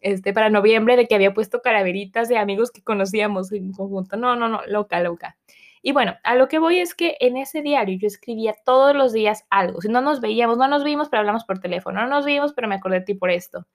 Este, 0.00 0.32
para 0.32 0.48
noviembre 0.48 0.96
de 0.96 1.06
que 1.06 1.14
había 1.14 1.34
puesto 1.34 1.60
calaveritas 1.60 2.30
de 2.30 2.38
amigos 2.38 2.70
que 2.70 2.82
conocíamos 2.82 3.52
en 3.52 3.72
conjunto. 3.72 4.16
No, 4.16 4.34
no, 4.34 4.48
no, 4.48 4.62
loca, 4.66 5.00
loca. 5.00 5.36
Y 5.82 5.92
bueno, 5.92 6.14
a 6.24 6.34
lo 6.36 6.48
que 6.48 6.58
voy 6.58 6.78
es 6.78 6.94
que 6.94 7.16
en 7.20 7.36
ese 7.36 7.60
diario 7.60 7.98
yo 7.98 8.06
escribía 8.06 8.54
todos 8.64 8.96
los 8.96 9.12
días 9.12 9.44
algo. 9.50 9.82
Si 9.82 9.88
no 9.88 10.00
nos 10.00 10.22
veíamos, 10.22 10.56
no 10.56 10.68
nos 10.68 10.84
vimos, 10.84 11.10
pero 11.10 11.20
hablamos 11.20 11.44
por 11.44 11.58
teléfono. 11.58 12.00
No 12.00 12.08
nos 12.08 12.24
vimos, 12.24 12.54
pero 12.54 12.66
me 12.66 12.76
acordé 12.76 13.00
de 13.00 13.04
ti 13.04 13.14
por 13.14 13.30
esto. 13.30 13.66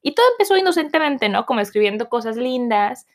Y 0.00 0.14
todo 0.14 0.24
empezó 0.32 0.56
inocentemente, 0.56 1.28
¿no? 1.28 1.44
Como 1.44 1.60
escribiendo 1.60 2.08
cosas 2.08 2.36
lindas, 2.36 3.06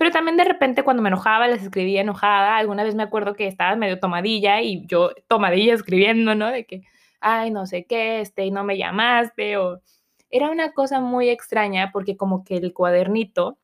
pero 0.00 0.12
también 0.12 0.38
de 0.38 0.44
repente 0.44 0.82
cuando 0.82 1.02
me 1.02 1.10
enojaba, 1.10 1.46
les 1.46 1.62
escribía 1.62 2.00
enojada. 2.00 2.56
Alguna 2.56 2.84
vez 2.84 2.94
me 2.94 3.02
acuerdo 3.02 3.34
que 3.34 3.46
estaba 3.46 3.76
medio 3.76 4.00
tomadilla 4.00 4.62
y 4.62 4.86
yo 4.86 5.10
tomadilla 5.28 5.74
escribiendo, 5.74 6.34
¿no? 6.34 6.50
De 6.50 6.64
que, 6.64 6.84
ay, 7.20 7.50
no 7.50 7.66
sé 7.66 7.84
qué, 7.84 8.22
este, 8.22 8.46
y 8.46 8.50
no 8.50 8.64
me 8.64 8.78
llamaste, 8.78 9.58
o... 9.58 9.82
Era 10.30 10.48
una 10.50 10.72
cosa 10.72 11.00
muy 11.00 11.28
extraña 11.28 11.90
porque 11.92 12.16
como 12.16 12.44
que 12.44 12.56
el 12.56 12.72
cuadernito, 12.72 13.58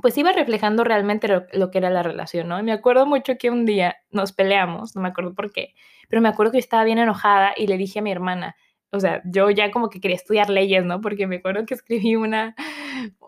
pues 0.00 0.16
iba 0.16 0.32
reflejando 0.32 0.82
realmente 0.82 1.28
lo, 1.28 1.70
que 1.70 1.76
era 1.76 1.90
la 1.90 2.02
relación, 2.02 2.48
¿no? 2.48 2.62
Me 2.62 2.72
acuerdo 2.72 3.04
mucho 3.04 3.36
que 3.38 3.50
un 3.50 3.66
día 3.66 3.98
nos 4.10 4.32
peleamos, 4.32 4.96
no 4.96 5.02
me 5.02 5.08
acuerdo 5.08 5.34
por 5.34 5.52
qué, 5.52 5.74
pero 6.08 6.22
me 6.22 6.30
acuerdo 6.30 6.52
que 6.52 6.58
estaba 6.58 6.84
bien 6.84 6.96
enojada 6.96 7.52
y 7.54 7.66
le 7.66 7.76
dije 7.76 7.98
a 7.98 8.02
mi 8.02 8.12
hermana, 8.12 8.56
o 8.96 9.00
sea, 9.00 9.22
yo 9.24 9.50
ya 9.50 9.70
como 9.70 9.90
que 9.90 10.00
quería 10.00 10.16
estudiar 10.16 10.50
leyes, 10.50 10.84
¿no? 10.84 11.00
Porque 11.00 11.26
me 11.26 11.36
acuerdo 11.36 11.66
que 11.66 11.74
escribí 11.74 12.16
una, 12.16 12.54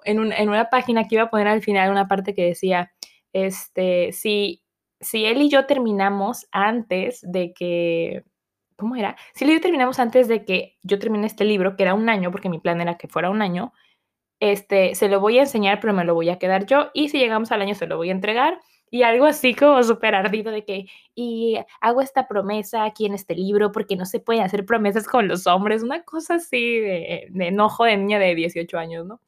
en, 0.04 0.18
una 0.48 0.70
página 0.70 1.04
que 1.04 1.16
iba 1.16 1.24
a 1.24 1.30
poner 1.30 1.48
al 1.48 1.62
final 1.62 1.90
una 1.90 2.08
parte 2.08 2.34
que 2.34 2.44
decía, 2.44 2.92
este, 3.32 4.12
si, 4.12 4.62
si 5.00 5.24
él 5.26 5.42
y 5.42 5.48
yo 5.50 5.66
terminamos 5.66 6.46
antes 6.50 7.20
de 7.22 7.52
que 7.52 8.24
¿cómo 8.78 8.94
era? 8.94 9.16
Si 9.34 9.44
lo 9.44 9.60
terminamos 9.60 9.98
antes 9.98 10.28
de 10.28 10.44
que 10.44 10.78
yo 10.82 10.98
termine 11.00 11.26
este 11.26 11.44
libro, 11.44 11.76
que 11.76 11.82
era 11.82 11.94
un 11.94 12.08
año, 12.08 12.30
porque 12.30 12.48
mi 12.48 12.60
plan 12.60 12.80
era 12.80 12.96
que 12.96 13.08
fuera 13.08 13.28
un 13.28 13.42
año, 13.42 13.72
este, 14.40 14.94
se 14.94 15.08
lo 15.08 15.20
voy 15.20 15.38
a 15.38 15.42
enseñar, 15.42 15.80
pero 15.80 15.92
me 15.92 16.04
lo 16.04 16.14
voy 16.14 16.30
a 16.30 16.38
quedar 16.38 16.64
yo, 16.64 16.90
y 16.94 17.08
si 17.08 17.18
llegamos 17.18 17.50
al 17.50 17.60
año 17.60 17.74
se 17.74 17.88
lo 17.88 17.96
voy 17.96 18.10
a 18.10 18.12
entregar, 18.12 18.60
y 18.90 19.02
algo 19.02 19.26
así 19.26 19.54
como 19.54 19.82
súper 19.82 20.14
ardido 20.14 20.50
de 20.52 20.64
que, 20.64 20.86
y 21.14 21.58
hago 21.80 22.00
esta 22.00 22.28
promesa 22.28 22.84
aquí 22.84 23.06
en 23.06 23.14
este 23.14 23.34
libro 23.34 23.72
porque 23.72 23.96
no 23.96 24.06
se 24.06 24.20
pueden 24.20 24.42
hacer 24.42 24.64
promesas 24.66 25.06
con 25.06 25.28
los 25.28 25.46
hombres, 25.46 25.82
una 25.82 26.02
cosa 26.02 26.34
así 26.34 26.78
de, 26.78 27.28
enojo 27.38 27.84
de 27.84 27.96
niña 27.96 28.18
de 28.18 28.34
18 28.34 28.78
años, 28.78 29.06
¿no? 29.06 29.20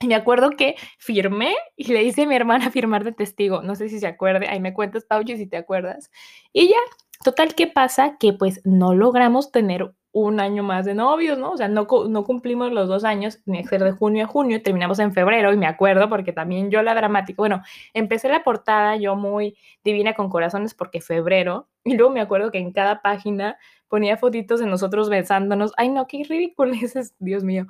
Y 0.00 0.06
me 0.08 0.16
acuerdo 0.16 0.50
que 0.50 0.74
firmé 0.98 1.54
y 1.76 1.92
le 1.92 2.02
hice 2.02 2.22
a 2.22 2.26
mi 2.26 2.34
hermana 2.34 2.70
firmar 2.70 3.04
de 3.04 3.12
testigo. 3.12 3.62
No 3.62 3.74
sé 3.74 3.88
si 3.88 4.00
se 4.00 4.06
acuerde. 4.06 4.48
Ahí 4.48 4.60
me 4.60 4.74
cuentas, 4.74 5.04
Pauchi, 5.04 5.36
si 5.36 5.46
te 5.46 5.56
acuerdas. 5.56 6.10
Y 6.52 6.68
ya, 6.68 6.76
total, 7.22 7.54
¿qué 7.54 7.68
pasa? 7.68 8.16
Que 8.18 8.32
pues 8.32 8.60
no 8.64 8.94
logramos 8.94 9.50
tener 9.52 9.94
un 10.14 10.38
año 10.38 10.62
más 10.62 10.84
de 10.84 10.94
novios, 10.94 11.36
¿no? 11.38 11.50
O 11.50 11.56
sea, 11.56 11.66
no, 11.66 11.88
no 12.08 12.24
cumplimos 12.24 12.70
los 12.70 12.86
dos 12.86 13.02
años, 13.02 13.40
ni 13.46 13.64
ser 13.64 13.82
de 13.82 13.90
junio 13.90 14.24
a 14.24 14.28
junio, 14.28 14.62
terminamos 14.62 15.00
en 15.00 15.12
febrero 15.12 15.52
y 15.52 15.56
me 15.56 15.66
acuerdo 15.66 16.08
porque 16.08 16.32
también 16.32 16.70
yo 16.70 16.82
la 16.82 16.94
dramática, 16.94 17.36
bueno, 17.36 17.62
empecé 17.94 18.28
la 18.28 18.44
portada 18.44 18.96
yo 18.96 19.16
muy 19.16 19.56
divina 19.82 20.14
con 20.14 20.30
corazones 20.30 20.72
porque 20.72 21.00
febrero 21.00 21.68
y 21.82 21.96
luego 21.96 22.12
me 22.12 22.20
acuerdo 22.20 22.52
que 22.52 22.58
en 22.58 22.72
cada 22.72 23.02
página 23.02 23.58
ponía 23.88 24.16
fotitos 24.16 24.60
de 24.60 24.66
nosotros 24.66 25.08
besándonos. 25.08 25.72
Ay, 25.76 25.88
no, 25.88 26.06
qué 26.06 26.22
ridículo 26.22 26.74
es, 26.80 27.14
Dios 27.18 27.42
mío. 27.42 27.66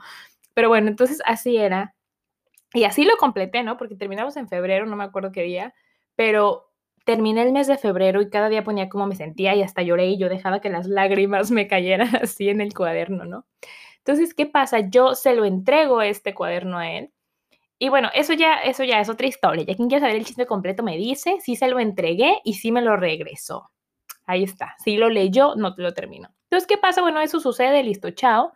Pero 0.53 0.69
bueno, 0.69 0.89
entonces 0.89 1.23
así 1.25 1.57
era. 1.57 1.95
Y 2.75 2.85
así 2.85 3.05
lo 3.05 3.17
completé, 3.17 3.63
¿no? 3.63 3.79
Porque 3.79 3.97
terminamos 3.97 4.37
en 4.37 4.49
febrero, 4.49 4.85
no 4.85 4.97
me 4.97 5.05
acuerdo 5.05 5.33
qué 5.33 5.43
día, 5.45 5.75
pero 6.15 6.74
terminé 7.05 7.43
el 7.43 7.53
mes 7.53 7.67
de 7.67 7.79
febrero 7.79 8.21
y 8.21 8.31
cada 8.31 8.49
día 8.49 8.65
ponía 8.65 8.89
cómo 8.89 9.07
me 9.07 9.15
sentía 9.15 9.55
y 9.55 9.63
hasta 9.63 9.83
lloré 9.83 10.07
y 10.09 10.19
yo 10.19 10.29
dejaba 10.29 10.61
que 10.61 10.71
las 10.71 10.87
lágrimas 10.87 11.51
me 11.51 11.69
cayeran 11.69 12.09
así 12.23 12.49
en 12.49 12.61
el 12.61 12.75
cuaderno, 12.75 13.25
¿no? 13.25 13.47
Entonces, 13.99 14.35
¿qué 14.35 14.47
pasa? 14.47 14.81
Yo 14.81 15.15
se 15.15 15.35
lo 15.35 15.45
entrego 15.45 16.03
este 16.03 16.35
cuaderno 16.35 16.79
a 16.79 16.91
él. 16.91 17.11
Y 17.79 17.89
bueno, 17.89 18.11
eso 18.15 18.33
ya, 18.35 18.57
eso 18.57 18.85
ya 18.85 19.01
es 19.01 19.09
otra 19.09 19.27
historia. 19.27 19.65
Ya 19.65 19.75
quien 19.75 19.89
quiera 19.89 20.03
saber 20.03 20.17
el 20.17 20.25
chiste 20.25 20.47
completo 20.47 20.83
me 20.83 20.97
dice, 20.97 21.39
sí 21.41 21.57
se 21.57 21.69
lo 21.69 21.81
entregué 21.81 22.41
y 22.45 22.55
sí 22.55 22.71
me 22.71 22.83
lo 22.83 22.97
regresó. 22.97 23.71
Ahí 24.27 24.43
está. 24.43 24.75
Si 24.83 24.97
lo 24.97 25.09
leyó, 25.09 25.55
no 25.57 25.75
te 25.75 25.83
lo 25.83 25.93
termino. 25.93 26.31
Entonces, 26.45 26.67
¿qué 26.67 26.79
pasa? 26.79 27.03
Bueno, 27.03 27.21
eso 27.21 27.41
sucede, 27.41 27.83
listo, 27.83 28.11
chao. 28.11 28.53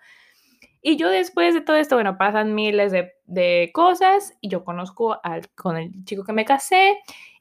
Y 0.80 0.96
yo 0.96 1.08
después 1.08 1.54
de 1.54 1.60
todo 1.60 1.76
esto, 1.76 1.96
bueno, 1.96 2.16
pasan 2.16 2.54
miles 2.54 2.92
de, 2.92 3.70
cosas 3.74 4.34
y 4.40 4.48
yo 4.48 4.64
conozco 4.64 5.18
al, 5.22 5.48
con 5.50 5.76
el 5.76 6.04
chico 6.04 6.24
que 6.24 6.32
me 6.32 6.44
casé 6.44 6.98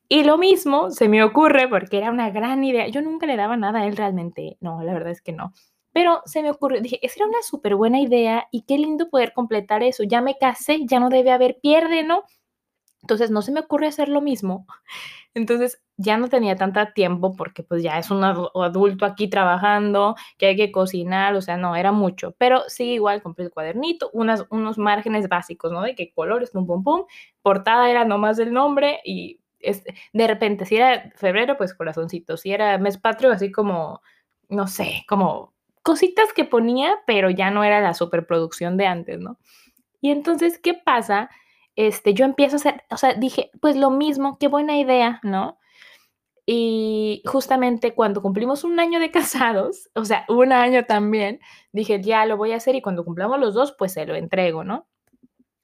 y 0.10 0.24
lo 0.24 0.38
mismo 0.38 0.90
se 0.92 1.10
me 1.10 1.24
ocurre 1.24 1.68
porque 1.68 1.98
era 1.98 2.12
una 2.12 2.30
gran 2.30 2.64
idea. 2.64 2.88
Yo 2.88 3.02
nunca 3.02 3.26
le 3.26 3.36
daba 3.36 3.58
nada 3.58 3.80
a 3.80 3.88
él 3.88 3.98
realmente, 3.98 4.58
no, 4.62 4.82
la 4.84 4.94
verdad 4.94 5.12
es 5.12 5.22
que 5.22 5.34
no. 5.34 5.54
Pero 5.92 6.22
se 6.26 6.44
me 6.44 6.52
ocurrió, 6.52 6.82
dije, 6.82 7.00
esa 7.02 7.16
era 7.18 7.28
una 7.28 7.42
súper 7.42 7.76
buena 7.76 8.00
idea 8.00 8.48
y 8.52 8.64
qué 8.64 8.78
lindo 8.78 9.10
poder 9.10 9.34
completar 9.34 9.84
eso. 9.84 10.04
Ya 10.04 10.22
me 10.22 10.38
casé, 10.38 10.82
ya 10.86 11.00
no 11.00 11.10
debe 11.10 11.32
haber 11.32 11.58
pierde, 11.62 12.04
¿no? 12.04 12.24
Entonces 13.02 13.32
no 13.32 13.42
se 13.42 13.52
me 13.52 13.62
ocurre 13.62 13.88
hacer 13.88 14.10
lo 14.10 14.22
mismo. 14.22 14.66
Entonces 15.34 15.82
ya 15.98 16.18
no 16.18 16.30
tenía 16.30 16.56
tanta 16.56 16.94
tiempo 16.94 17.36
porque 17.36 17.64
pues 17.64 17.84
ya 17.84 18.00
es 18.00 18.12
un 18.12 18.24
adulto 18.24 19.06
aquí 19.06 19.28
trabajando, 19.30 20.16
que 20.38 20.48
hay 20.48 20.56
que 20.56 20.72
cocinar, 20.72 21.36
o 21.36 21.42
sea, 21.42 21.58
no, 21.58 21.76
era 21.76 21.92
mucho. 21.92 22.36
Pero 22.38 22.64
sí, 22.68 22.94
igual 22.94 23.22
compré 23.22 23.46
el 23.46 23.52
cuadernito, 23.52 24.10
unas, 24.14 24.46
unos 24.50 24.78
márgenes 24.78 25.30
básicos, 25.30 25.72
¿no? 25.72 25.82
De 25.82 25.96
qué 25.96 26.12
colores, 26.12 26.52
pum, 26.52 26.66
pum, 26.66 26.84
pum. 26.84 27.06
Portada 27.42 27.90
era 27.90 28.06
nomás 28.06 28.40
el 28.40 28.54
nombre 28.54 29.00
y 29.06 29.40
es, 29.60 29.84
de 30.14 30.28
repente, 30.28 30.66
si 30.66 30.78
era 30.78 31.12
febrero, 31.16 31.58
pues 31.58 31.74
corazoncito. 31.74 32.38
Si 32.38 32.52
era 32.52 32.78
mes 32.78 32.98
patrio, 32.98 33.32
así 33.32 33.52
como, 33.52 34.02
no 34.50 34.68
sé, 34.68 35.04
como 35.08 35.54
cositas 35.84 36.34
que 36.34 36.46
ponía, 36.46 36.96
pero 37.08 37.30
ya 37.30 37.52
no 37.52 37.64
era 37.64 37.82
la 37.82 37.94
superproducción 37.94 38.78
de 38.78 38.88
antes, 38.88 39.20
¿no? 39.20 39.38
Y 40.02 40.12
entonces, 40.12 40.60
¿qué 40.60 40.74
pasa? 40.74 41.30
Este, 41.76 42.14
yo 42.14 42.26
empiezo 42.26 42.56
a 42.56 42.60
hacer, 42.60 42.84
o 42.90 42.98
sea, 42.98 43.14
dije, 43.14 43.52
pues 43.62 43.76
lo 43.76 43.90
mismo, 43.90 44.38
qué 44.40 44.48
buena 44.48 44.78
idea, 44.78 45.20
¿no? 45.24 45.60
Y 46.46 47.24
justamente 47.26 47.94
cuando 47.94 48.22
cumplimos 48.22 48.64
un 48.64 48.80
año 48.80 49.00
de 49.00 49.12
casados, 49.12 49.90
o 49.96 50.06
sea, 50.06 50.26
un 50.30 50.54
año 50.54 50.86
también, 50.86 51.40
dije, 51.72 52.02
ya 52.02 52.26
lo 52.26 52.38
voy 52.38 52.54
a 52.54 52.58
hacer 52.58 52.76
y 52.76 52.82
cuando 52.82 53.06
cumplamos 53.06 53.40
los 53.40 53.54
dos, 53.54 53.76
pues 53.78 53.94
se 53.94 54.06
lo 54.06 54.16
entrego, 54.16 54.64
¿no? 54.64 54.88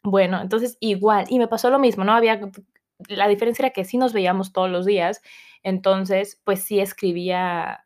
Bueno, 0.03 0.41
entonces 0.41 0.77
igual, 0.81 1.25
y 1.29 1.39
me 1.39 1.47
pasó 1.47 1.69
lo 1.69 1.79
mismo, 1.79 2.03
¿no? 2.03 2.13
Había, 2.13 2.39
la 3.09 3.27
diferencia 3.27 3.63
era 3.65 3.73
que 3.73 3.85
sí 3.85 3.97
nos 3.97 4.13
veíamos 4.13 4.53
todos 4.53 4.69
los 4.69 4.85
días, 4.85 5.21
entonces, 5.63 6.39
pues 6.43 6.61
sí 6.63 6.79
escribía 6.79 7.82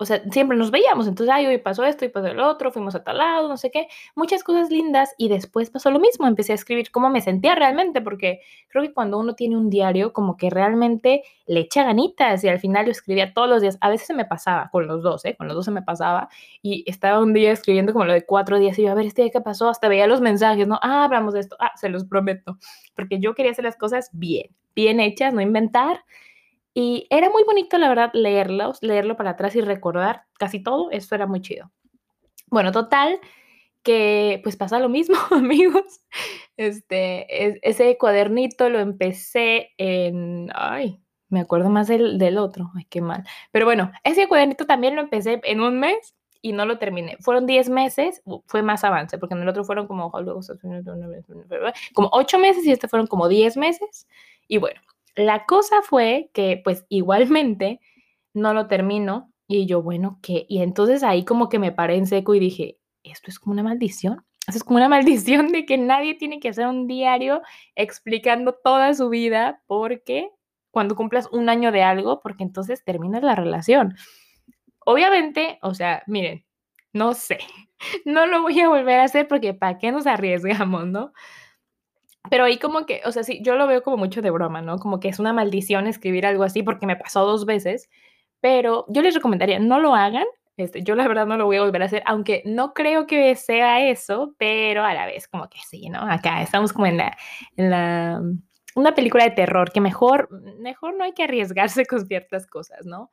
o 0.00 0.06
sea, 0.06 0.22
siempre 0.30 0.56
nos 0.56 0.70
veíamos, 0.70 1.06
entonces, 1.06 1.30
ay, 1.30 1.44
hoy 1.44 1.58
pasó 1.58 1.84
esto 1.84 2.06
y 2.06 2.08
pasó 2.08 2.28
el 2.28 2.40
otro, 2.40 2.72
fuimos 2.72 2.94
a 2.94 3.04
tal 3.04 3.18
lado, 3.18 3.48
no 3.48 3.58
sé 3.58 3.70
qué, 3.70 3.86
muchas 4.16 4.42
cosas 4.42 4.70
lindas 4.70 5.14
y 5.18 5.28
después 5.28 5.68
pasó 5.68 5.90
lo 5.90 6.00
mismo, 6.00 6.26
empecé 6.26 6.52
a 6.52 6.54
escribir 6.54 6.90
cómo 6.90 7.10
me 7.10 7.20
sentía 7.20 7.54
realmente, 7.54 8.00
porque 8.00 8.40
creo 8.68 8.82
que 8.82 8.94
cuando 8.94 9.18
uno 9.18 9.34
tiene 9.34 9.58
un 9.58 9.68
diario, 9.68 10.14
como 10.14 10.38
que 10.38 10.48
realmente 10.48 11.22
le 11.46 11.60
echa 11.60 11.84
ganitas 11.84 12.42
y 12.42 12.48
al 12.48 12.58
final 12.58 12.86
lo 12.86 12.92
escribía 12.92 13.34
todos 13.34 13.46
los 13.50 13.60
días, 13.60 13.76
a 13.82 13.90
veces 13.90 14.06
se 14.06 14.14
me 14.14 14.24
pasaba, 14.24 14.70
con 14.72 14.86
los 14.86 15.02
dos, 15.02 15.22
¿eh? 15.26 15.36
Con 15.36 15.48
los 15.48 15.54
dos 15.54 15.66
se 15.66 15.70
me 15.70 15.82
pasaba 15.82 16.30
y 16.62 16.82
estaba 16.86 17.20
un 17.20 17.34
día 17.34 17.52
escribiendo 17.52 17.92
como 17.92 18.06
lo 18.06 18.14
de 18.14 18.24
cuatro 18.24 18.58
días 18.58 18.78
y 18.78 18.84
yo, 18.84 18.92
a 18.92 18.94
ver, 18.94 19.04
este 19.04 19.20
día 19.20 19.30
qué 19.30 19.42
pasó, 19.42 19.68
hasta 19.68 19.88
veía 19.88 20.06
los 20.06 20.22
mensajes, 20.22 20.66
¿no? 20.66 20.78
Ah, 20.82 21.04
hablamos 21.04 21.34
de 21.34 21.40
esto, 21.40 21.56
ah, 21.60 21.72
se 21.76 21.90
los 21.90 22.06
prometo, 22.06 22.56
porque 22.94 23.20
yo 23.20 23.34
quería 23.34 23.52
hacer 23.52 23.64
las 23.64 23.76
cosas 23.76 24.08
bien, 24.14 24.46
bien 24.74 24.98
hechas, 24.98 25.34
no 25.34 25.42
inventar 25.42 26.04
y 26.74 27.06
era 27.10 27.30
muy 27.30 27.42
bonito, 27.44 27.78
la 27.78 27.88
verdad, 27.88 28.10
leerlos, 28.12 28.82
leerlo 28.82 29.16
para 29.16 29.30
atrás 29.30 29.56
y 29.56 29.60
recordar 29.60 30.24
casi 30.38 30.62
todo. 30.62 30.90
Eso 30.90 31.14
era 31.14 31.26
muy 31.26 31.40
chido. 31.40 31.70
Bueno, 32.48 32.72
total, 32.72 33.18
que 33.82 34.40
pues 34.42 34.56
pasa 34.56 34.78
lo 34.78 34.88
mismo, 34.88 35.16
amigos. 35.30 36.00
Este, 36.56 37.68
ese 37.68 37.96
cuadernito 37.98 38.68
lo 38.68 38.78
empecé 38.78 39.70
en, 39.78 40.50
ay, 40.54 41.00
me 41.28 41.40
acuerdo 41.40 41.70
más 41.70 41.88
del, 41.88 42.18
del, 42.18 42.38
otro, 42.38 42.70
ay, 42.76 42.86
qué 42.90 43.00
mal. 43.00 43.24
Pero 43.52 43.66
bueno, 43.66 43.92
ese 44.04 44.28
cuadernito 44.28 44.66
también 44.66 44.96
lo 44.96 45.02
empecé 45.02 45.40
en 45.44 45.60
un 45.60 45.78
mes 45.78 46.14
y 46.42 46.52
no 46.52 46.66
lo 46.66 46.78
terminé. 46.78 47.16
Fueron 47.20 47.46
10 47.46 47.68
meses, 47.68 48.22
fue 48.46 48.62
más 48.62 48.84
avance, 48.84 49.18
porque 49.18 49.34
en 49.34 49.42
el 49.42 49.48
otro 49.48 49.64
fueron 49.64 49.86
como, 49.86 50.10
como 50.10 52.10
8 52.12 52.38
meses 52.38 52.64
y 52.64 52.72
este 52.72 52.88
fueron 52.88 53.06
como 53.06 53.28
10 53.28 53.56
meses. 53.56 54.06
Y 54.48 54.58
bueno, 54.58 54.80
la 55.14 55.46
cosa 55.46 55.76
fue 55.82 56.30
que 56.32 56.60
pues 56.62 56.86
igualmente 56.88 57.80
no 58.34 58.54
lo 58.54 58.66
termino 58.66 59.32
y 59.46 59.66
yo, 59.66 59.82
bueno, 59.82 60.18
¿qué? 60.22 60.46
Y 60.48 60.62
entonces 60.62 61.02
ahí 61.02 61.24
como 61.24 61.48
que 61.48 61.58
me 61.58 61.72
paré 61.72 61.96
en 61.96 62.06
seco 62.06 62.34
y 62.34 62.38
dije, 62.40 62.78
esto 63.02 63.30
es 63.30 63.38
como 63.38 63.52
una 63.52 63.62
maldición. 63.62 64.24
Eso 64.46 64.58
es 64.58 64.64
como 64.64 64.76
una 64.76 64.88
maldición 64.88 65.48
de 65.52 65.66
que 65.66 65.78
nadie 65.78 66.14
tiene 66.14 66.40
que 66.40 66.48
hacer 66.48 66.66
un 66.66 66.86
diario 66.86 67.42
explicando 67.74 68.54
toda 68.54 68.94
su 68.94 69.08
vida 69.08 69.62
porque 69.66 70.30
cuando 70.70 70.94
cumplas 70.94 71.28
un 71.32 71.48
año 71.48 71.72
de 71.72 71.82
algo, 71.82 72.20
porque 72.20 72.44
entonces 72.44 72.84
terminas 72.84 73.22
la 73.22 73.34
relación. 73.34 73.96
Obviamente, 74.86 75.58
o 75.62 75.74
sea, 75.74 76.04
miren, 76.06 76.46
no 76.92 77.14
sé, 77.14 77.38
no 78.04 78.26
lo 78.26 78.42
voy 78.42 78.60
a 78.60 78.68
volver 78.68 79.00
a 79.00 79.04
hacer 79.04 79.28
porque 79.28 79.54
¿para 79.54 79.78
qué 79.78 79.92
nos 79.92 80.06
arriesgamos, 80.06 80.86
no? 80.86 81.12
Pero 82.28 82.44
ahí 82.44 82.58
como 82.58 82.84
que, 82.84 83.00
o 83.06 83.12
sea, 83.12 83.22
sí, 83.22 83.40
yo 83.42 83.56
lo 83.56 83.66
veo 83.66 83.82
como 83.82 83.96
mucho 83.96 84.20
de 84.20 84.30
broma, 84.30 84.60
¿no? 84.60 84.78
Como 84.78 85.00
que 85.00 85.08
es 85.08 85.18
una 85.18 85.32
maldición 85.32 85.86
escribir 85.86 86.26
algo 86.26 86.44
así 86.44 86.62
porque 86.62 86.86
me 86.86 86.96
pasó 86.96 87.24
dos 87.24 87.46
veces, 87.46 87.88
pero 88.40 88.84
yo 88.88 89.02
les 89.02 89.14
recomendaría, 89.14 89.58
no 89.58 89.80
lo 89.80 89.94
hagan. 89.94 90.26
Este, 90.56 90.82
yo 90.82 90.94
la 90.94 91.08
verdad 91.08 91.26
no 91.26 91.38
lo 91.38 91.46
voy 91.46 91.56
a 91.56 91.62
volver 91.62 91.82
a 91.82 91.86
hacer, 91.86 92.02
aunque 92.04 92.42
no 92.44 92.74
creo 92.74 93.06
que 93.06 93.34
sea 93.36 93.88
eso, 93.88 94.34
pero 94.38 94.84
a 94.84 94.92
la 94.92 95.06
vez 95.06 95.26
como 95.26 95.48
que 95.48 95.58
sí, 95.66 95.88
¿no? 95.88 96.00
Acá 96.00 96.42
estamos 96.42 96.72
como 96.74 96.86
en 96.86 96.98
la, 96.98 97.16
en 97.56 97.70
la, 97.70 98.20
una 98.74 98.94
película 98.94 99.24
de 99.24 99.30
terror, 99.30 99.72
que 99.72 99.80
mejor, 99.80 100.28
mejor 100.58 100.96
no 100.96 101.04
hay 101.04 101.12
que 101.12 101.24
arriesgarse 101.24 101.86
con 101.86 102.06
ciertas 102.06 102.46
cosas, 102.46 102.84
¿no? 102.84 103.10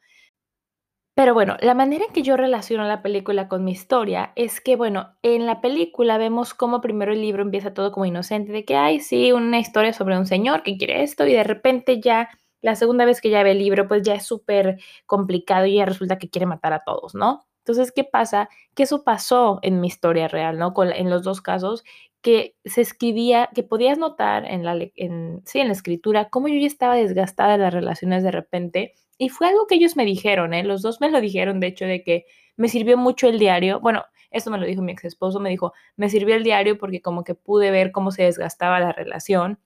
Pero 1.17 1.33
bueno, 1.33 1.57
la 1.61 1.73
manera 1.73 2.05
en 2.05 2.13
que 2.13 2.21
yo 2.21 2.37
relaciono 2.37 2.83
la 2.83 3.01
película 3.01 3.47
con 3.47 3.63
mi 3.63 3.71
historia 3.71 4.33
es 4.35 4.61
que, 4.61 4.75
bueno, 4.75 5.15
en 5.23 5.47
la 5.47 5.61
película 5.61 6.19
vemos 6.19 6.53
cómo 6.53 6.79
primero 6.79 7.11
el 7.11 7.21
libro 7.21 7.41
empieza 7.41 7.73
todo 7.73 7.91
como 7.91 8.05
inocente, 8.05 8.51
de 8.51 8.65
que 8.65 8.75
hay, 8.75 8.99
sí, 8.99 9.31
una 9.31 9.57
historia 9.57 9.93
sobre 9.93 10.15
un 10.15 10.27
señor 10.27 10.61
que 10.61 10.77
quiere 10.77 11.01
esto 11.01 11.25
y 11.25 11.33
de 11.33 11.43
repente 11.43 11.99
ya, 11.99 12.29
la 12.61 12.75
segunda 12.75 13.03
vez 13.03 13.19
que 13.19 13.31
ya 13.31 13.41
ve 13.41 13.53
el 13.53 13.57
libro, 13.57 13.87
pues 13.87 14.03
ya 14.03 14.13
es 14.13 14.27
súper 14.27 14.77
complicado 15.07 15.65
y 15.65 15.77
ya 15.77 15.85
resulta 15.87 16.19
que 16.19 16.29
quiere 16.29 16.45
matar 16.45 16.73
a 16.73 16.83
todos, 16.85 17.15
¿no? 17.15 17.47
Entonces, 17.65 17.91
¿qué 17.91 18.03
pasa? 18.03 18.47
Que 18.75 18.83
eso 18.83 19.03
pasó 19.03 19.57
en 19.63 19.81
mi 19.81 19.87
historia 19.87 20.27
real, 20.27 20.59
¿no? 20.59 20.75
Con, 20.75 20.91
en 20.91 21.09
los 21.09 21.23
dos 21.23 21.41
casos, 21.41 21.83
que 22.21 22.55
se 22.63 22.81
escribía, 22.81 23.49
que 23.55 23.63
podías 23.63 23.97
notar 23.97 24.45
en 24.45 24.63
la, 24.63 24.77
en, 24.93 25.41
sí, 25.45 25.61
en 25.61 25.67
la 25.69 25.73
escritura, 25.73 26.29
cómo 26.29 26.47
yo 26.47 26.59
ya 26.59 26.67
estaba 26.67 26.93
desgastada 26.93 27.53
de 27.53 27.57
las 27.63 27.73
relaciones 27.73 28.21
de 28.21 28.31
repente 28.31 28.93
y 29.17 29.29
fue 29.29 29.47
algo 29.47 29.67
que 29.67 29.75
ellos 29.75 29.95
me 29.95 30.05
dijeron, 30.05 30.53
¿eh? 30.53 30.63
Los 30.63 30.81
dos 30.81 31.01
me 31.01 31.09
lo 31.09 31.21
dijeron, 31.21 31.59
de 31.59 31.67
hecho, 31.67 31.85
de 31.85 32.03
que 32.03 32.25
me 32.55 32.69
sirvió 32.69 32.97
mucho 32.97 33.27
el 33.27 33.39
diario. 33.39 33.79
Bueno, 33.79 34.05
esto 34.31 34.51
me 34.51 34.57
lo 34.57 34.65
dijo 34.65 34.81
mi 34.81 34.91
ex 34.91 35.05
esposo, 35.05 35.39
me 35.39 35.49
dijo, 35.49 35.73
me 35.95 36.09
sirvió 36.09 36.35
el 36.35 36.43
diario 36.43 36.77
porque 36.77 37.01
como 37.01 37.23
que 37.23 37.35
pude 37.35 37.71
ver 37.71 37.91
cómo 37.91 38.11
se 38.11 38.23
desgastaba 38.23 38.79
la 38.79 38.91
relación. 38.91 39.59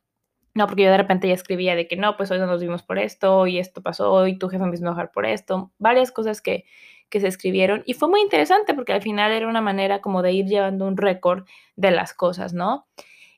No, 0.54 0.68
porque 0.68 0.84
yo 0.84 0.92
de 0.92 0.98
repente 0.98 1.28
ya 1.28 1.34
escribía 1.34 1.76
de 1.76 1.88
que 1.88 1.96
no, 1.96 2.18
pues 2.18 2.30
hoy 2.32 2.40
no 2.40 2.46
nos 2.48 2.62
vimos 2.62 2.84
por 2.84 3.00
esto, 3.00 3.48
y 3.48 3.58
esto 3.60 3.82
pasó, 3.82 4.28
y 4.28 4.38
tu 4.38 4.50
jefe 4.50 4.66
me 4.66 4.76
hizo 4.76 4.84
enojar 4.84 5.12
por 5.12 5.26
esto. 5.26 5.72
Varias 5.80 6.12
cosas 6.12 6.42
que, 6.42 6.66
que 7.12 7.20
se 7.20 7.28
escribieron 7.28 7.84
y 7.86 7.94
fue 7.94 8.10
muy 8.10 8.22
interesante 8.22 8.74
porque 8.74 8.94
al 8.94 9.02
final 9.04 9.32
era 9.32 9.48
una 9.48 9.62
manera 9.62 10.02
como 10.02 10.24
de 10.24 10.32
ir 10.32 10.46
llevando 10.46 10.88
un 10.88 10.98
récord 10.98 11.46
de 11.76 11.92
las 11.92 12.14
cosas, 12.14 12.54
¿no? 12.54 12.88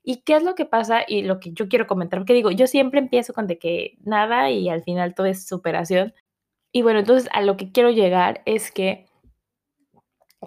¿Y 0.03 0.21
qué 0.23 0.35
es 0.35 0.43
lo 0.43 0.55
que 0.55 0.65
pasa? 0.65 1.03
Y 1.07 1.23
lo 1.23 1.39
que 1.39 1.51
yo 1.53 1.69
quiero 1.69 1.87
comentar, 1.87 2.19
porque 2.19 2.33
digo, 2.33 2.51
yo 2.51 2.67
siempre 2.67 2.99
empiezo 2.99 3.33
con 3.33 3.47
de 3.47 3.57
que 3.57 3.97
nada 4.03 4.51
y 4.51 4.69
al 4.69 4.83
final 4.83 5.15
todo 5.15 5.27
es 5.27 5.47
superación. 5.47 6.13
Y 6.73 6.81
bueno, 6.81 6.99
entonces 6.99 7.29
a 7.33 7.41
lo 7.41 7.57
que 7.57 7.71
quiero 7.71 7.91
llegar 7.91 8.41
es 8.45 8.71
que 8.71 9.07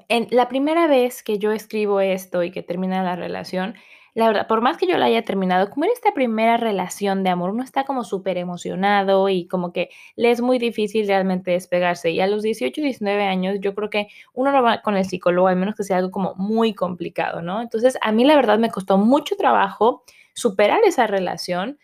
en 0.08 0.28
la 0.30 0.48
primera 0.48 0.86
vez 0.86 1.22
que 1.22 1.38
yo 1.38 1.52
escribo 1.52 2.00
esto 2.00 2.42
y 2.42 2.50
que 2.50 2.62
termina 2.62 3.02
la 3.02 3.16
relación, 3.16 3.74
la 4.16 4.28
verdad, 4.28 4.46
por 4.46 4.62
más 4.62 4.78
que 4.78 4.86
yo 4.86 4.96
la 4.96 5.04
haya 5.06 5.20
terminado, 5.20 5.68
como 5.68 5.84
en 5.84 5.90
esta 5.92 6.14
primera 6.14 6.56
relación 6.56 7.22
de 7.22 7.28
amor, 7.28 7.50
uno 7.50 7.62
está 7.62 7.84
como 7.84 8.02
súper 8.02 8.38
emocionado 8.38 9.28
y 9.28 9.46
como 9.46 9.74
que 9.74 9.90
le 10.16 10.30
es 10.30 10.40
muy 10.40 10.58
difícil 10.58 11.06
realmente 11.06 11.50
despegarse. 11.50 12.12
Y 12.12 12.20
a 12.22 12.26
los 12.26 12.42
18, 12.42 12.80
19 12.80 13.24
años, 13.24 13.58
yo 13.60 13.74
creo 13.74 13.90
que 13.90 14.08
uno 14.32 14.52
no 14.52 14.62
va 14.62 14.80
con 14.80 14.96
el 14.96 15.04
psicólogo, 15.04 15.48
al 15.48 15.56
menos 15.56 15.74
que 15.74 15.84
sea 15.84 15.98
algo 15.98 16.10
como 16.10 16.34
muy 16.36 16.72
complicado, 16.72 17.42
¿no? 17.42 17.60
Entonces, 17.60 17.98
a 18.00 18.10
mí 18.10 18.24
la 18.24 18.36
verdad 18.36 18.58
me 18.58 18.70
costó 18.70 18.96
mucho 18.96 19.36
trabajo 19.36 20.02
superar 20.32 20.80
esa 20.86 21.06
relación. 21.06 21.78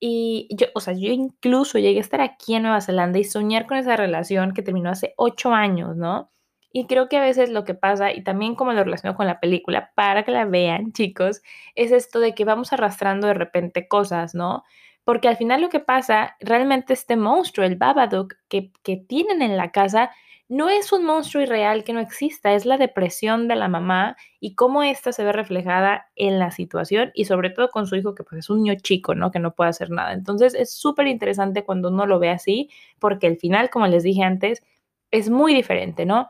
Y 0.00 0.48
yo, 0.50 0.68
o 0.74 0.80
sea, 0.80 0.94
yo 0.94 1.12
incluso 1.12 1.78
llegué 1.80 1.98
a 1.98 2.02
estar 2.02 2.20
aquí 2.20 2.54
en 2.54 2.62
Nueva 2.62 2.80
Zelanda 2.80 3.18
y 3.18 3.24
soñar 3.24 3.66
con 3.66 3.78
esa 3.78 3.96
relación 3.96 4.54
que 4.54 4.62
terminó 4.62 4.90
hace 4.90 5.14
ocho 5.16 5.52
años, 5.52 5.96
¿no? 5.96 6.30
Y 6.72 6.86
creo 6.86 7.08
que 7.08 7.18
a 7.18 7.20
veces 7.20 7.50
lo 7.50 7.64
que 7.64 7.74
pasa, 7.74 8.12
y 8.12 8.22
también 8.22 8.54
como 8.54 8.72
lo 8.72 8.82
relaciono 8.84 9.16
con 9.16 9.26
la 9.26 9.40
película, 9.40 9.92
para 9.94 10.24
que 10.24 10.30
la 10.32 10.44
vean, 10.46 10.92
chicos, 10.92 11.42
es 11.74 11.92
esto 11.92 12.18
de 12.20 12.34
que 12.34 12.44
vamos 12.44 12.72
arrastrando 12.72 13.26
de 13.26 13.34
repente 13.34 13.88
cosas, 13.88 14.34
¿no? 14.34 14.64
Porque 15.04 15.28
al 15.28 15.36
final 15.36 15.60
lo 15.60 15.68
que 15.68 15.80
pasa, 15.80 16.36
realmente 16.40 16.92
este 16.94 17.16
monstruo, 17.16 17.66
el 17.66 17.76
Babadook, 17.76 18.34
que, 18.48 18.72
que 18.82 18.96
tienen 18.96 19.42
en 19.42 19.56
la 19.56 19.70
casa, 19.70 20.10
no 20.48 20.68
es 20.68 20.92
un 20.92 21.04
monstruo 21.06 21.42
irreal 21.42 21.82
que 21.82 21.94
no 21.94 22.00
exista, 22.00 22.52
es 22.52 22.66
la 22.66 22.76
depresión 22.76 23.48
de 23.48 23.56
la 23.56 23.68
mamá 23.68 24.16
y 24.38 24.54
cómo 24.54 24.82
ésta 24.82 25.10
se 25.12 25.24
ve 25.24 25.32
reflejada 25.32 26.10
en 26.14 26.38
la 26.38 26.50
situación 26.50 27.10
y 27.14 27.24
sobre 27.24 27.48
todo 27.48 27.70
con 27.70 27.86
su 27.86 27.96
hijo 27.96 28.14
que 28.14 28.22
pues 28.22 28.40
es 28.40 28.50
un 28.50 28.62
niño 28.62 28.74
chico, 28.82 29.14
¿no? 29.14 29.30
Que 29.30 29.38
no 29.38 29.54
puede 29.54 29.70
hacer 29.70 29.90
nada. 29.90 30.12
Entonces 30.12 30.54
es 30.54 30.70
súper 30.74 31.06
interesante 31.06 31.64
cuando 31.64 31.88
uno 31.88 32.06
lo 32.06 32.18
ve 32.18 32.28
así, 32.28 32.68
porque 32.98 33.28
el 33.28 33.38
final, 33.38 33.70
como 33.70 33.86
les 33.86 34.02
dije 34.02 34.24
antes, 34.24 34.62
es 35.10 35.30
muy 35.30 35.54
diferente, 35.54 36.04
¿no? 36.04 36.28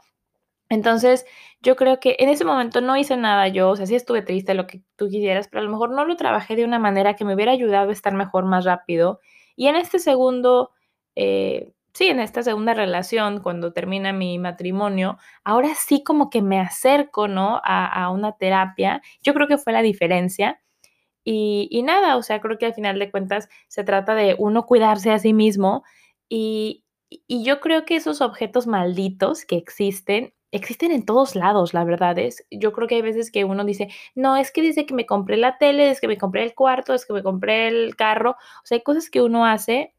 Entonces, 0.73 1.26
yo 1.61 1.76
creo 1.76 2.00
que 2.00 2.17
en 2.19 2.31
ese 2.31 2.47
momento 2.47 2.81
no 2.81 2.97
hice 2.97 3.19
nada 3.19 3.47
yo, 3.49 3.69
o 3.69 3.76
sea, 3.76 3.85
sí 3.85 3.95
estuve 3.95 4.23
triste, 4.23 4.55
lo 4.55 4.67
que 4.67 4.81
tú 4.97 5.11
quisieras, 5.11 5.47
pero 5.49 5.61
a 5.61 5.64
lo 5.64 5.71
mejor 5.71 5.91
no 5.91 6.07
lo 6.07 6.17
trabajé 6.17 6.57
de 6.57 6.64
una 6.64 6.79
manera 6.79 7.14
que 7.14 7.26
me 7.26 7.35
hubiera 7.35 7.52
ayudado 7.52 7.91
a 7.91 7.93
estar 7.93 8.14
mejor 8.14 8.47
más 8.47 8.64
rápido. 8.64 9.21
Y 9.55 9.67
en 9.67 9.76
este 9.76 9.99
segundo, 9.99 10.71
eh, 11.14 11.75
sí, 11.93 12.07
en 12.07 12.21
esta 12.21 12.43
segunda 12.43 12.73
relación, 12.73 13.43
cuando 13.43 13.75
termina 13.75 14.14
mi 14.14 14.38
matrimonio, 14.38 15.19
ahora 15.45 15.75
sí 15.76 16.02
como 16.02 16.31
que 16.31 16.41
me 16.41 16.59
acerco, 16.59 17.29
¿no? 17.29 17.61
A, 17.64 18.09
una 18.11 18.33
terapia. 18.38 19.02
Yo 19.23 19.35
creo 19.35 19.49
que 19.49 19.59
fue 19.59 19.75
la 19.75 19.83
diferencia. 19.83 20.62
Y, 21.23 21.83
nada, 21.85 22.17
o 22.17 22.23
sea, 22.23 22.41
creo 22.41 22.57
que 22.59 22.67
al 22.67 22.75
final 22.75 22.99
de 22.99 23.11
cuentas 23.11 23.50
se 23.69 23.85
trata 23.85 24.14
de 24.14 24.37
uno 24.38 24.64
cuidarse 24.64 25.11
a 25.12 25.19
sí 25.19 25.35
mismo 25.35 25.85
y 26.31 26.85
yo 27.29 27.61
creo 27.61 27.85
que 27.85 27.97
esos 27.97 28.23
objetos 28.23 28.67
malditos 28.67 29.45
que 29.45 29.57
existen 29.57 30.33
existen 30.52 30.92
en 30.92 31.04
todos 31.04 31.35
lados, 31.35 31.75
la 31.75 31.85
verdad 31.85 32.18
es. 32.18 32.47
Yo 32.50 32.73
creo 32.73 32.87
que 32.87 32.97
hay 32.97 33.02
veces 33.02 33.30
que 33.32 33.44
uno 33.44 33.64
dice, 33.64 33.88
no, 34.14 34.37
es 34.37 34.52
que 34.52 34.62
dice 34.62 34.87
que 34.87 34.94
me 34.94 35.06
compré 35.06 35.37
la 35.37 35.59
tele, 35.59 35.90
es 35.90 36.00
que 36.00 36.09
me 36.09 36.18
compré 36.18 36.44
el 36.44 36.54
cuarto, 36.54 36.94
es 36.94 37.06
que 37.06 37.14
me 37.14 37.23
compré 37.23 37.68
el 37.68 37.97
carro. 37.97 38.32
O 38.32 38.66
sea, 38.66 38.76
hay 38.76 38.82
cosas 38.82 39.11
que 39.11 39.23
uno 39.23 39.47
hace 39.47 39.94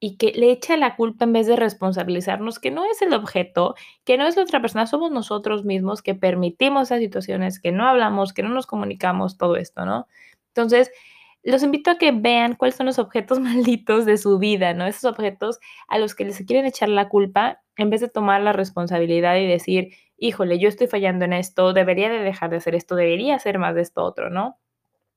y 0.00 0.16
que 0.16 0.32
le 0.32 0.50
echa 0.50 0.76
la 0.76 0.96
culpa 0.96 1.24
en 1.24 1.32
vez 1.32 1.46
de 1.46 1.54
responsabilizarnos, 1.54 2.58
que 2.58 2.72
no 2.72 2.84
es 2.84 3.00
el 3.02 3.14
objeto, 3.14 3.76
que 4.04 4.18
no 4.18 4.26
es 4.26 4.36
la 4.36 4.42
otra 4.42 4.60
persona, 4.60 4.88
somos 4.88 5.12
nosotros 5.12 5.64
mismos 5.64 6.02
que 6.02 6.16
permitimos 6.16 6.88
esas 6.88 6.98
situaciones, 6.98 7.60
que 7.60 7.70
no 7.70 7.86
hablamos, 7.86 8.32
que 8.32 8.42
no 8.42 8.48
nos 8.48 8.66
comunicamos, 8.66 9.38
todo 9.38 9.54
esto, 9.54 9.86
¿no? 9.86 10.08
Entonces, 10.48 10.90
los 11.42 11.62
invito 11.62 11.90
a 11.90 11.98
que 11.98 12.12
vean 12.12 12.54
cuáles 12.54 12.76
son 12.76 12.86
los 12.86 12.98
objetos 12.98 13.40
malditos 13.40 14.06
de 14.06 14.16
su 14.18 14.38
vida, 14.38 14.74
¿no? 14.74 14.86
Esos 14.86 15.04
objetos 15.04 15.58
a 15.88 15.98
los 15.98 16.14
que 16.14 16.24
les 16.24 16.38
quieren 16.44 16.66
echar 16.66 16.88
la 16.88 17.08
culpa 17.08 17.62
en 17.76 17.90
vez 17.90 18.00
de 18.00 18.08
tomar 18.08 18.40
la 18.42 18.52
responsabilidad 18.52 19.36
y 19.36 19.46
decir, 19.46 19.94
híjole, 20.18 20.58
yo 20.58 20.68
estoy 20.68 20.86
fallando 20.86 21.24
en 21.24 21.32
esto, 21.32 21.72
debería 21.72 22.10
de 22.10 22.18
dejar 22.18 22.50
de 22.50 22.58
hacer 22.58 22.74
esto, 22.74 22.96
debería 22.96 23.34
hacer 23.36 23.58
más 23.58 23.74
de 23.74 23.82
esto 23.82 24.04
otro, 24.04 24.30
¿no? 24.30 24.58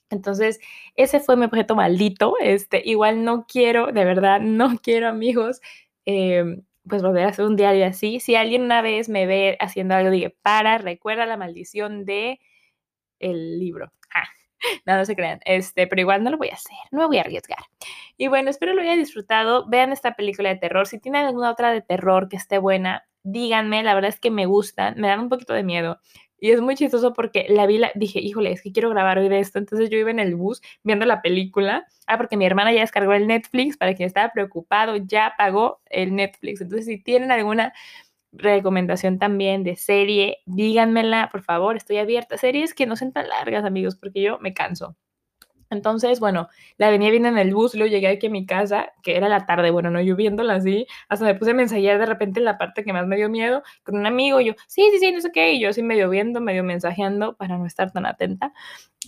Entonces, 0.09 0.59
ese 0.95 1.19
fue 1.19 1.35
mi 1.38 1.45
objeto 1.45 1.75
maldito. 1.75 2.35
Este, 2.41 2.81
igual 2.85 3.23
no 3.23 3.45
quiero, 3.47 3.88
de 3.88 4.05
verdad, 4.05 4.39
no 4.41 4.77
quiero, 4.83 5.07
amigos, 5.07 5.61
em, 6.05 6.63
pues 6.88 7.01
volver 7.01 7.25
a 7.25 7.29
hacer 7.29 7.45
un 7.45 7.55
diario 7.55 7.85
así. 7.85 8.19
Si 8.19 8.35
alguien 8.35 8.63
una 8.63 8.81
vez 8.81 9.09
me 9.09 9.25
ve 9.25 9.57
haciendo 9.59 9.95
algo, 9.95 10.11
diga, 10.11 10.31
para, 10.41 10.77
recuerda 10.77 11.25
la 11.25 11.38
maldición 11.38 12.05
de 12.05 12.39
el 13.19 13.59
libro. 13.59 13.91
Ah, 14.13 14.27
no, 14.86 14.97
no 14.97 15.06
se 15.06 15.15
crean. 15.15 15.39
Este, 15.45 15.88
pero 15.88 16.01
igual 16.01 16.23
no 16.23 16.30
lo 16.30 16.38
voy 16.38 16.49
a 16.49 16.56
hacer, 16.56 16.78
no 16.91 16.99
me 16.99 17.08
voy 17.08 17.17
a 17.17 17.21
arriesgar. 17.21 17.60
Y 18.17 18.28
bueno, 18.28 18.49
espero 18.49 18.73
lo 18.73 18.82
hayan 18.82 18.99
disfrutado. 18.99 19.67
Vean 19.67 19.91
esta 19.91 20.15
película 20.15 20.49
de 20.49 20.56
terror. 20.56 20.88
Si 20.88 20.99
tienen 20.99 21.25
alguna 21.25 21.51
otra 21.51 21.71
de 21.71 21.82
terror 21.82 22.30
que 22.30 22.38
esté 22.38 22.58
buena, 22.58 23.06
díganme. 23.23 23.84
La 23.84 23.93
verdad 23.93 24.10
es 24.10 24.19
que 24.19 24.32
me 24.32 24.45
gustan, 24.45 24.95
me 24.99 25.08
dan 25.08 25.19
un 25.19 25.30
poquito 25.30 25.54
de 25.54 25.63
miedo. 25.63 25.99
Y 26.38 26.51
es 26.51 26.62
muy 26.62 26.75
chistoso 26.75 27.13
porque 27.13 27.45
la 27.49 27.65
vi, 27.65 27.78
la, 27.78 27.91
dije, 27.95 28.19
híjole, 28.19 28.51
es 28.51 28.62
que 28.62 28.71
quiero 28.71 28.89
grabar 28.89 29.17
hoy 29.17 29.30
de 29.30 29.39
esto. 29.39 29.58
Entonces 29.58 29.89
yo 29.89 29.97
iba 29.97 30.12
en 30.12 30.19
el 30.19 30.36
bus 30.36 30.62
viendo 30.84 31.06
la 31.06 31.21
película. 31.21 31.88
Ah, 32.08 32.17
porque 32.17 32.38
mi 32.38 32.45
hermana 32.45 32.71
ya 32.71 32.82
descargó 32.82 33.13
el 33.13 33.28
Netflix, 33.28 33.78
para 33.78 33.95
quien 33.95 34.08
estaba 34.08 34.32
preocupado, 34.32 34.95
ya 34.97 35.34
pagó 35.38 35.82
el 35.89 36.15
Netflix. 36.15 36.62
Entonces, 36.62 36.86
si 36.86 37.01
tienen 37.01 37.32
alguna 37.32 37.73
recomendación 38.38 39.19
también 39.19 39.63
de 39.63 39.76
serie, 39.76 40.39
díganmela, 40.45 41.30
por 41.32 41.43
favor, 41.43 41.76
estoy 41.78 41.98
abierta. 41.98 42.38
Series 42.38 42.74
que 42.74 42.86
no 42.86 42.95
sean 42.95 43.13
tan 43.13 43.28
largas, 43.30 43.65
amigos, 43.65 43.95
porque 43.95 44.21
yo 44.21 44.39
me 44.39 44.54
canso. 44.54 44.95
Entonces, 45.69 46.19
bueno, 46.19 46.48
la 46.78 46.89
venía 46.89 47.10
viendo 47.10 47.28
en 47.30 47.38
el 47.38 47.54
bus, 47.54 47.76
luego 47.76 47.91
llegué 47.91 48.08
aquí 48.08 48.28
a 48.28 48.30
mi 48.30 48.45
casa, 48.45 48.93
que 49.04 49.17
era 49.17 49.30
la 49.30 49.45
tarde, 49.45 49.71
bueno, 49.71 49.89
no 49.89 50.02
lloviéndola 50.02 50.56
así, 50.56 50.86
hasta 51.10 51.26
me 51.26 51.36
puse 51.36 51.52
a 51.52 51.54
mensajear 51.54 52.00
de 52.00 52.06
repente 52.06 52.39
la 52.39 52.58
parte 52.58 52.84
que 52.84 52.93
más 52.93 53.08
me 53.08 53.15
dio 53.15 53.30
miedo 53.30 53.63
con 53.84 53.98
un 53.98 54.06
amigo, 54.06 54.39
yo, 54.41 54.54
sí, 54.67 54.88
sí, 54.91 55.00
sí, 55.00 55.12
no 55.12 55.21
sé 55.21 55.32
qué, 55.32 55.54
y 55.54 55.60
yo 55.60 55.69
así 55.69 55.82
medio 55.82 56.10
viendo, 56.10 56.39
medio 56.39 56.63
mensajeando 56.63 57.36
para 57.36 57.58
no 57.58 57.65
estar 57.65 57.91
tan 57.91 58.06
atenta. 58.06 58.54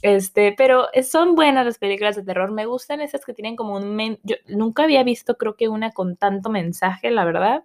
Este, 0.01 0.53
pero 0.57 0.87
son 1.03 1.35
buenas 1.35 1.65
las 1.65 1.77
películas 1.79 2.15
de 2.15 2.23
terror, 2.23 2.51
me 2.51 2.65
gustan 2.65 3.01
esas 3.01 3.25
que 3.25 3.33
tienen 3.33 3.55
como 3.55 3.75
un... 3.75 4.17
yo 4.23 4.35
nunca 4.47 4.83
había 4.83 5.03
visto, 5.03 5.37
creo 5.37 5.55
que 5.55 5.69
una 5.69 5.91
con 5.91 6.17
tanto 6.17 6.49
mensaje, 6.49 7.11
la 7.11 7.25
verdad 7.25 7.63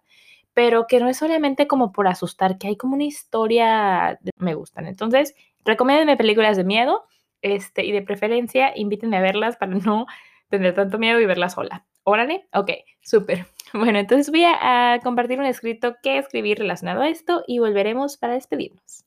pero 0.54 0.86
que 0.86 1.00
no 1.00 1.08
es 1.08 1.16
solamente 1.16 1.66
como 1.66 1.92
por 1.92 2.08
asustar, 2.08 2.58
que 2.58 2.68
hay 2.68 2.76
como 2.76 2.94
una 2.94 3.04
historia, 3.04 4.18
me 4.36 4.54
gustan. 4.54 4.86
Entonces, 4.86 5.34
recomiéndenme 5.64 6.16
películas 6.16 6.56
de 6.56 6.64
miedo, 6.64 7.04
este, 7.42 7.84
y 7.84 7.92
de 7.92 8.02
preferencia, 8.02 8.72
invítenme 8.76 9.16
a 9.16 9.20
verlas 9.20 9.56
para 9.56 9.74
no 9.74 10.06
tener 10.48 10.74
tanto 10.74 10.98
miedo 10.98 11.20
y 11.20 11.26
verlas 11.26 11.54
sola. 11.54 11.86
¿Órale? 12.04 12.48
Ok, 12.52 12.70
súper. 13.00 13.46
Bueno, 13.74 13.98
entonces 13.98 14.30
voy 14.30 14.44
a, 14.44 14.92
a 14.92 15.00
compartir 15.00 15.38
un 15.38 15.46
escrito 15.46 15.96
que 16.02 16.18
escribí 16.18 16.54
relacionado 16.54 17.00
a 17.00 17.08
esto 17.08 17.42
y 17.46 17.58
volveremos 17.58 18.18
para 18.18 18.34
despedirnos. 18.34 19.06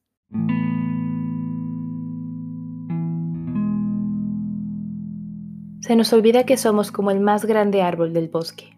Se 5.82 5.96
nos 5.96 6.12
olvida 6.14 6.48
que 6.48 6.58
somos 6.58 6.92
como 6.92 7.12
el 7.12 7.20
más 7.20 7.46
grande 7.46 7.84
árbol 7.84 8.12
del 8.12 8.28
bosque, 8.28 8.76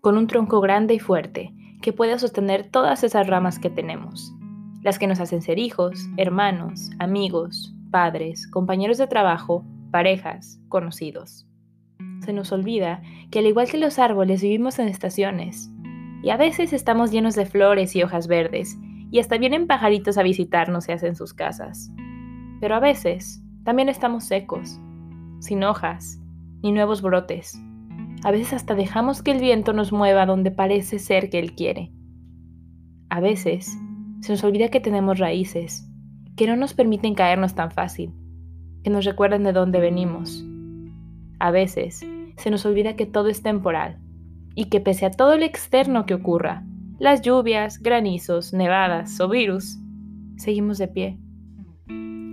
con 0.00 0.16
un 0.16 0.26
tronco 0.26 0.62
grande 0.62 0.94
y 0.94 1.00
fuerte, 1.00 1.52
que 1.80 1.92
pueda 1.92 2.18
sostener 2.18 2.68
todas 2.70 3.04
esas 3.04 3.26
ramas 3.26 3.58
que 3.58 3.70
tenemos, 3.70 4.34
las 4.82 4.98
que 4.98 5.06
nos 5.06 5.20
hacen 5.20 5.42
ser 5.42 5.58
hijos, 5.58 6.08
hermanos, 6.16 6.90
amigos, 6.98 7.74
padres, 7.90 8.46
compañeros 8.48 8.98
de 8.98 9.06
trabajo, 9.06 9.64
parejas, 9.90 10.60
conocidos. 10.68 11.46
Se 12.24 12.32
nos 12.32 12.52
olvida 12.52 13.02
que 13.30 13.40
al 13.40 13.46
igual 13.46 13.68
que 13.68 13.78
los 13.78 13.98
árboles 13.98 14.42
vivimos 14.42 14.78
en 14.78 14.88
estaciones, 14.88 15.70
y 16.22 16.30
a 16.30 16.36
veces 16.36 16.72
estamos 16.72 17.12
llenos 17.12 17.34
de 17.34 17.46
flores 17.46 17.94
y 17.94 18.02
hojas 18.02 18.26
verdes, 18.26 18.76
y 19.10 19.20
hasta 19.20 19.38
vienen 19.38 19.66
pajaritos 19.66 20.18
a 20.18 20.22
visitarnos 20.22 20.88
y 20.88 20.92
hacen 20.92 21.14
sus 21.14 21.32
casas. 21.32 21.90
Pero 22.60 22.74
a 22.74 22.80
veces 22.80 23.42
también 23.64 23.88
estamos 23.88 24.24
secos, 24.24 24.80
sin 25.40 25.62
hojas, 25.62 26.18
ni 26.62 26.72
nuevos 26.72 27.02
brotes, 27.02 27.60
a 28.26 28.32
veces 28.32 28.54
hasta 28.54 28.74
dejamos 28.74 29.22
que 29.22 29.30
el 29.30 29.38
viento 29.38 29.72
nos 29.72 29.92
mueva 29.92 30.26
donde 30.26 30.50
parece 30.50 30.98
ser 30.98 31.30
que 31.30 31.38
él 31.38 31.52
quiere. 31.54 31.92
A 33.08 33.20
veces 33.20 33.78
se 34.20 34.32
nos 34.32 34.42
olvida 34.42 34.68
que 34.68 34.80
tenemos 34.80 35.20
raíces, 35.20 35.88
que 36.34 36.48
no 36.48 36.56
nos 36.56 36.74
permiten 36.74 37.14
caernos 37.14 37.54
tan 37.54 37.70
fácil, 37.70 38.10
que 38.82 38.90
nos 38.90 39.04
recuerdan 39.04 39.44
de 39.44 39.52
dónde 39.52 39.78
venimos. 39.78 40.44
A 41.38 41.52
veces 41.52 42.04
se 42.36 42.50
nos 42.50 42.66
olvida 42.66 42.96
que 42.96 43.06
todo 43.06 43.28
es 43.28 43.44
temporal 43.44 44.00
y 44.56 44.70
que 44.70 44.80
pese 44.80 45.06
a 45.06 45.12
todo 45.12 45.34
el 45.34 45.44
externo 45.44 46.04
que 46.04 46.14
ocurra, 46.14 46.64
las 46.98 47.22
lluvias, 47.22 47.78
granizos, 47.80 48.52
nevadas 48.52 49.20
o 49.20 49.28
virus, 49.28 49.78
seguimos 50.36 50.78
de 50.78 50.88
pie. 50.88 51.18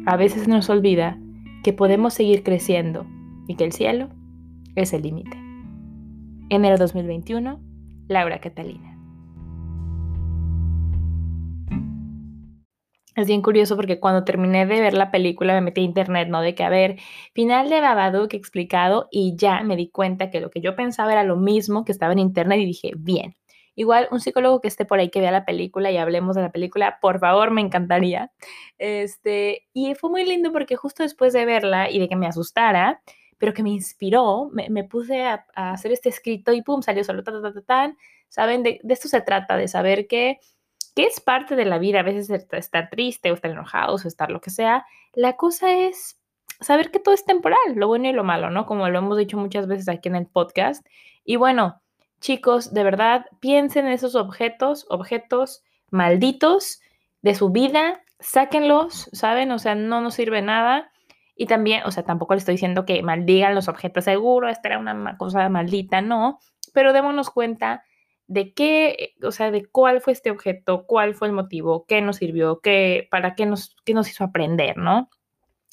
A 0.07 0.17
veces 0.17 0.47
nos 0.47 0.71
olvida 0.71 1.19
que 1.63 1.71
podemos 1.71 2.15
seguir 2.15 2.41
creciendo 2.41 3.05
y 3.47 3.57
que 3.57 3.65
el 3.65 3.73
cielo 3.73 4.09
es 4.73 4.91
el 4.91 5.03
límite. 5.03 5.42
Enero 6.53 6.77
2021, 6.77 7.59
Laura 8.09 8.39
Catalina. 8.39 8.95
es 13.15 13.25
bien 13.25 13.41
curioso 13.41 13.75
porque 13.75 13.99
cuando 13.99 14.23
terminé 14.23 14.67
de 14.67 14.79
ver 14.79 14.93
la 14.93 15.09
película 15.09 15.55
me 15.55 15.61
metí 15.61 15.81
a 15.81 15.83
internet, 15.83 16.27
¿no? 16.29 16.41
De 16.41 16.53
que, 16.53 16.63
a 16.63 16.69
ver, 16.69 16.99
final 17.33 17.69
de 17.71 17.81
Babadook 17.81 18.35
explicado 18.35 19.07
y 19.09 19.35
ya 19.35 19.63
me 19.63 19.75
di 19.75 19.89
cuenta 19.89 20.29
que 20.29 20.41
lo 20.41 20.51
que 20.51 20.61
yo 20.61 20.75
pensaba 20.75 21.11
era 21.11 21.23
lo 21.23 21.37
mismo 21.37 21.85
que 21.85 21.91
estaba 21.91 22.13
en 22.13 22.19
internet 22.19 22.59
y 22.59 22.65
dije, 22.65 22.91
bien. 22.97 23.35
Igual 23.73 24.07
un 24.11 24.19
psicólogo 24.19 24.61
que 24.61 24.67
esté 24.67 24.85
por 24.85 24.99
ahí 24.99 25.09
que 25.09 25.21
vea 25.21 25.31
la 25.31 25.45
película 25.45 25.89
y 25.89 25.97
hablemos 25.97 26.35
de 26.35 26.43
la 26.43 26.51
película, 26.51 26.99
por 27.01 27.19
favor, 27.19 27.49
me 27.49 27.61
encantaría. 27.61 28.31
Este, 28.77 29.67
y 29.73 29.95
fue 29.95 30.11
muy 30.11 30.23
lindo 30.23 30.51
porque 30.51 30.75
justo 30.75 31.01
después 31.01 31.33
de 31.33 31.45
verla 31.45 31.89
y 31.89 31.97
de 31.97 32.07
que 32.07 32.15
me 32.15 32.27
asustara, 32.27 33.01
pero 33.43 33.53
que 33.53 33.61
me 33.61 33.71
inspiró, 33.71 34.49
me, 34.53 34.85
puse 34.85 35.25
a, 35.25 35.45
hacer 35.53 35.91
este 35.91 36.07
escrito 36.07 36.53
y 36.53 36.61
pum, 36.61 36.81
salió 36.81 37.03
solo, 37.03 37.25
ta, 37.25 37.33
ta, 37.33 37.51
ta, 37.51 37.61
ta, 37.61 37.93
¿Saben? 38.29 38.63
De, 38.63 38.79
esto 38.87 39.09
se 39.09 39.19
trata, 39.19 39.57
de 39.57 39.67
saber 39.67 40.07
que 40.07 40.39
que 40.95 41.03
es 41.03 41.19
parte 41.19 41.57
de 41.57 41.65
la 41.65 41.77
vida, 41.77 41.99
a 41.99 42.03
veces 42.03 42.29
estar 42.29 42.89
triste 42.89 43.31
o 43.31 43.33
estar 43.33 43.51
enojado 43.51 43.95
o 43.95 44.07
estar 44.07 44.31
lo 44.31 44.39
que 44.39 44.49
sea. 44.49 44.85
La 45.11 45.33
cosa 45.33 45.73
es 45.73 46.17
saber 46.61 46.89
que 46.89 46.99
todo 46.99 47.13
es 47.13 47.25
temporal, 47.25 47.59
lo 47.75 47.87
bueno 47.87 48.07
y 48.07 48.13
lo 48.13 48.23
malo, 48.23 48.49
¿no? 48.49 48.65
Como 48.65 48.87
lo 48.87 48.99
hemos 48.99 49.17
dicho 49.17 49.35
muchas 49.35 49.67
veces 49.67 49.89
aquí 49.89 50.07
en 50.07 50.15
el 50.15 50.27
podcast. 50.27 50.87
Y 51.25 51.35
bueno, 51.35 51.81
chicos, 52.21 52.73
de 52.73 52.85
verdad, 52.85 53.25
piensen 53.41 53.87
en 53.87 53.91
esos 53.91 54.15
objetos, 54.15 54.85
objetos 54.89 55.65
malditos 55.89 56.79
de 57.21 57.35
su 57.35 57.49
vida, 57.49 58.05
sáquenlos, 58.21 59.09
¿saben? 59.11 59.51
O 59.51 59.59
sea, 59.59 59.75
no 59.75 59.99
nos 59.99 60.13
sirve 60.13 60.41
nada. 60.41 60.92
Y 61.35 61.47
también, 61.47 61.83
o 61.85 61.91
sea, 61.91 62.03
tampoco 62.03 62.33
le 62.33 62.39
estoy 62.39 62.55
diciendo 62.55 62.85
que 62.85 63.01
maldigan 63.01 63.55
los 63.55 63.67
objetos, 63.67 64.03
seguro, 64.05 64.49
esta 64.49 64.69
era 64.69 64.79
una 64.79 65.17
cosa 65.17 65.49
maldita, 65.49 66.01
no, 66.01 66.39
pero 66.73 66.93
démonos 66.93 67.29
cuenta 67.29 67.83
de 68.27 68.53
qué, 68.53 69.13
o 69.23 69.31
sea, 69.31 69.51
de 69.51 69.65
cuál 69.65 70.01
fue 70.01 70.13
este 70.13 70.31
objeto, 70.31 70.85
cuál 70.85 71.13
fue 71.15 71.27
el 71.27 71.33
motivo, 71.33 71.85
qué 71.87 72.01
nos 72.01 72.17
sirvió, 72.17 72.59
qué, 72.61 73.07
para 73.11 73.35
qué 73.35 73.45
nos, 73.45 73.75
qué 73.85 73.93
nos 73.93 74.09
hizo 74.09 74.23
aprender, 74.23 74.77
¿no? 74.77 75.09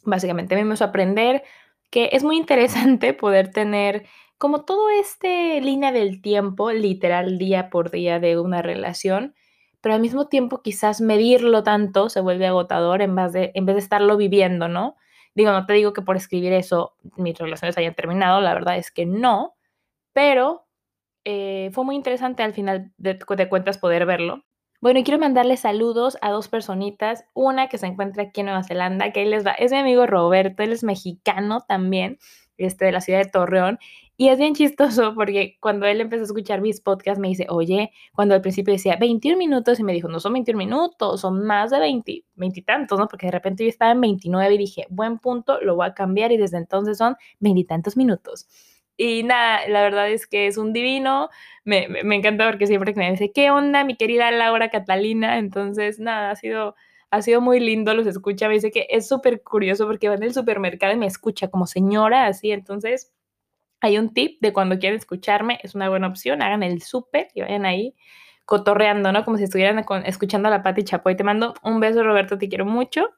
Básicamente 0.04 0.62
me 0.62 0.74
hizo 0.74 0.84
aprender 0.84 1.42
que 1.90 2.10
es 2.12 2.24
muy 2.24 2.36
interesante 2.36 3.14
poder 3.14 3.50
tener 3.50 4.06
como 4.38 4.64
todo 4.64 4.88
este 4.90 5.60
línea 5.60 5.92
del 5.92 6.22
tiempo, 6.22 6.72
literal 6.72 7.38
día 7.38 7.68
por 7.68 7.90
día 7.90 8.18
de 8.20 8.38
una 8.38 8.62
relación, 8.62 9.34
pero 9.80 9.94
al 9.94 10.00
mismo 10.00 10.28
tiempo 10.28 10.62
quizás 10.62 11.00
medirlo 11.00 11.62
tanto 11.62 12.08
se 12.08 12.20
vuelve 12.20 12.46
agotador 12.46 13.02
en 13.02 13.14
vez 13.14 13.32
de, 13.32 13.52
en 13.54 13.66
vez 13.66 13.76
de 13.76 13.80
estarlo 13.80 14.16
viviendo, 14.16 14.68
¿no? 14.68 14.96
Digo, 15.34 15.52
no 15.52 15.66
te 15.66 15.74
digo 15.74 15.92
que 15.92 16.02
por 16.02 16.16
escribir 16.16 16.52
eso 16.52 16.96
mis 17.16 17.38
relaciones 17.38 17.78
hayan 17.78 17.94
terminado, 17.94 18.40
la 18.40 18.54
verdad 18.54 18.76
es 18.76 18.90
que 18.90 19.06
no, 19.06 19.54
pero 20.12 20.66
eh, 21.24 21.70
fue 21.72 21.84
muy 21.84 21.96
interesante 21.96 22.42
al 22.42 22.54
final 22.54 22.92
de, 22.96 23.18
cuentas 23.48 23.78
poder 23.78 24.06
verlo. 24.06 24.44
Bueno, 24.80 25.00
y 25.00 25.04
quiero 25.04 25.20
mandarle 25.20 25.56
saludos 25.58 26.16
a 26.22 26.30
dos 26.30 26.48
personitas. 26.48 27.24
Una 27.34 27.68
que 27.68 27.76
se 27.76 27.86
encuentra 27.86 28.24
aquí 28.24 28.40
en 28.40 28.46
Nueva 28.46 28.64
Zelanda, 28.64 29.12
que 29.12 29.22
él 29.22 29.30
les 29.30 29.46
va, 29.46 29.52
es 29.52 29.72
mi 29.72 29.78
amigo 29.78 30.06
Roberto, 30.06 30.62
él 30.62 30.72
es 30.72 30.82
mexicano 30.82 31.60
también, 31.68 32.18
este, 32.56 32.86
de 32.86 32.92
la 32.92 33.02
ciudad 33.02 33.18
de 33.18 33.30
Torreón. 33.30 33.78
Y 34.20 34.28
es 34.28 34.38
bien 34.38 34.54
chistoso 34.54 35.14
porque 35.14 35.56
cuando 35.60 35.86
él 35.86 35.98
empezó 36.02 36.20
a 36.20 36.26
escuchar 36.26 36.60
mis 36.60 36.82
podcasts 36.82 37.18
me 37.18 37.28
dice, 37.28 37.46
oye, 37.48 37.90
cuando 38.12 38.34
al 38.34 38.42
principio 38.42 38.74
decía 38.74 38.98
21 39.00 39.38
minutos 39.38 39.80
y 39.80 39.82
me 39.82 39.94
dijo, 39.94 40.08
no 40.08 40.20
son 40.20 40.34
21 40.34 40.58
minutos, 40.58 41.22
son 41.22 41.46
más 41.46 41.70
de 41.70 41.78
20, 41.78 42.26
20 42.34 42.60
y 42.60 42.62
tantos, 42.62 42.98
¿no? 42.98 43.08
Porque 43.08 43.28
de 43.28 43.32
repente 43.32 43.64
yo 43.64 43.70
estaba 43.70 43.92
en 43.92 44.02
29 44.02 44.54
y 44.54 44.58
dije, 44.58 44.86
buen 44.90 45.18
punto, 45.20 45.58
lo 45.62 45.74
voy 45.74 45.86
a 45.86 45.94
cambiar 45.94 46.32
y 46.32 46.36
desde 46.36 46.58
entonces 46.58 46.98
son 46.98 47.16
20 47.38 47.60
y 47.60 47.64
tantos 47.64 47.96
minutos. 47.96 48.46
Y 48.98 49.22
nada, 49.22 49.66
la 49.68 49.80
verdad 49.82 50.10
es 50.10 50.26
que 50.26 50.46
es 50.46 50.58
un 50.58 50.74
divino. 50.74 51.30
Me, 51.64 51.88
me, 51.88 52.14
encanta 52.14 52.46
porque 52.46 52.66
siempre 52.66 52.92
me 52.94 53.10
dice, 53.10 53.32
¿qué 53.32 53.50
onda, 53.50 53.84
mi 53.84 53.96
querida 53.96 54.30
Laura 54.32 54.68
Catalina? 54.68 55.38
Entonces, 55.38 55.98
nada, 55.98 56.32
ha 56.32 56.36
sido, 56.36 56.74
ha 57.10 57.22
sido 57.22 57.40
muy 57.40 57.58
lindo, 57.58 57.94
los 57.94 58.06
escucha. 58.06 58.48
Me 58.48 58.54
dice 58.54 58.70
que 58.70 58.86
es 58.90 59.08
súper 59.08 59.42
curioso 59.42 59.86
porque 59.86 60.10
va 60.10 60.16
en 60.16 60.24
el 60.24 60.34
supermercado 60.34 60.92
y 60.92 60.98
me 60.98 61.06
escucha 61.06 61.48
como 61.48 61.66
señora, 61.66 62.26
así. 62.26 62.50
Entonces, 62.52 63.14
hay 63.80 63.98
un 63.98 64.12
tip 64.12 64.40
de 64.40 64.52
cuando 64.52 64.78
quieren 64.78 64.98
escucharme, 64.98 65.58
es 65.62 65.74
una 65.74 65.88
buena 65.88 66.06
opción. 66.06 66.42
Hagan 66.42 66.62
el 66.62 66.82
súper 66.82 67.28
y 67.34 67.42
vayan 67.42 67.64
ahí 67.64 67.94
cotorreando, 68.44 69.12
¿no? 69.12 69.24
Como 69.24 69.36
si 69.36 69.44
estuvieran 69.44 69.84
escuchando 70.04 70.48
a 70.48 70.50
la 70.50 70.62
Pati 70.62 70.82
Chapoy. 70.82 71.16
Te 71.16 71.24
mando 71.24 71.54
un 71.62 71.80
beso, 71.80 72.02
Roberto, 72.02 72.36
te 72.36 72.48
quiero 72.48 72.66
mucho. 72.66 73.08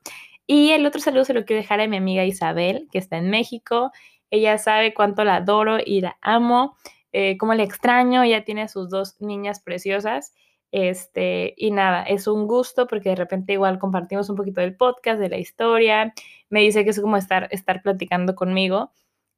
Y 0.47 0.71
el 0.73 0.85
otro 0.87 1.01
saludo 1.01 1.25
se 1.25 1.35
lo 1.35 1.45
quiero 1.45 1.63
dejar 1.63 1.81
a 1.81 1.87
mi 1.87 1.97
amiga 1.97 2.25
Isabel, 2.25 2.89
que 2.93 2.99
está 2.99 3.17
en 3.17 3.31
México. 3.31 3.93
Ella 4.31 4.59
sabe 4.59 4.95
cuánto 4.95 5.25
la 5.25 5.37
adoro 5.37 5.79
y 5.85 6.01
la 6.01 6.19
amo, 6.21 6.77
eh, 7.13 7.37
cómo 7.39 7.55
la 7.55 7.63
extraño. 7.63 8.23
Ella 8.23 8.45
tiene 8.45 8.69
sus 8.69 8.89
dos 8.91 9.17
niñas 9.21 9.61
preciosas. 9.61 10.35
Este, 10.71 11.55
y 11.57 11.71
nada, 11.71 12.03
es 12.03 12.27
un 12.27 12.47
gusto 12.47 12.87
porque 12.87 13.11
de 13.11 13.17
repente 13.17 13.53
igual 13.53 13.79
compartimos 13.79 14.31
un 14.31 14.37
poquito 14.37 14.61
del 14.61 14.77
podcast, 14.77 15.21
de 15.21 15.29
la 15.29 15.39
historia. 15.39 16.15
Me 16.51 16.61
dice 16.61 16.85
que 16.85 16.91
es 16.91 17.01
como 17.01 17.17
estar, 17.17 17.49
estar 17.51 17.83
platicando 17.83 18.35
conmigo. 18.35 18.91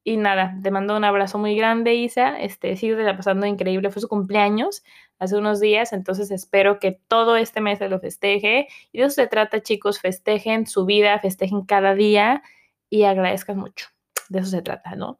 Y 0.05 0.15
nada, 0.15 0.55
te 0.63 0.71
mando 0.71 0.95
un 0.95 1.03
abrazo 1.03 1.37
muy 1.37 1.57
grande, 1.57 1.95
Isa. 1.95 2.39
Este, 2.39 2.77
sigue 2.77 2.95
pasando 3.15 3.45
increíble. 3.45 3.89
Fue 3.89 4.01
su 4.01 4.07
cumpleaños 4.07 4.83
hace 5.19 5.35
unos 5.35 5.59
días, 5.59 5.91
entonces 5.91 6.31
espero 6.31 6.79
que 6.79 6.99
todo 7.09 7.35
este 7.35 7.59
mes 7.59 7.79
se 7.79 7.89
lo 7.89 7.99
festeje. 7.99 8.67
Y 8.93 8.99
de 8.99 9.05
eso 9.05 9.15
se 9.15 9.27
trata, 9.27 9.61
chicos. 9.61 9.99
Festejen 9.99 10.67
su 10.67 10.85
vida, 10.85 11.19
festejen 11.19 11.65
cada 11.65 11.95
día 11.95 12.43
y 12.89 13.03
agradezcan 13.03 13.57
mucho 13.57 13.87
de 14.29 14.39
eso 14.39 14.49
se 14.49 14.61
trata, 14.61 14.95
¿no? 14.95 15.19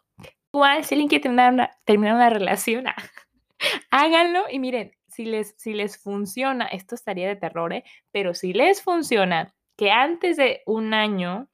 Igual, 0.54 0.86
si 0.86 0.96
alguien 0.96 1.10
quiere 1.10 1.24
terminar 1.24 1.54
una, 1.54 1.72
terminar 1.84 2.16
una 2.16 2.30
relación, 2.30 2.86
háganlo 3.92 4.46
y 4.50 4.60
miren, 4.60 4.92
si 5.08 5.26
les, 5.26 5.56
si 5.58 5.74
les 5.74 5.98
funciona, 5.98 6.66
esto 6.66 6.96
estaría 6.96 7.28
de 7.28 7.36
terror, 7.36 7.74
¿eh? 7.74 7.84
pero 8.12 8.34
si 8.34 8.54
les 8.54 8.82
funciona 8.82 9.54
que 9.78 9.92
antes 9.92 10.38
de 10.38 10.62
un 10.66 10.94
año, 10.94 11.50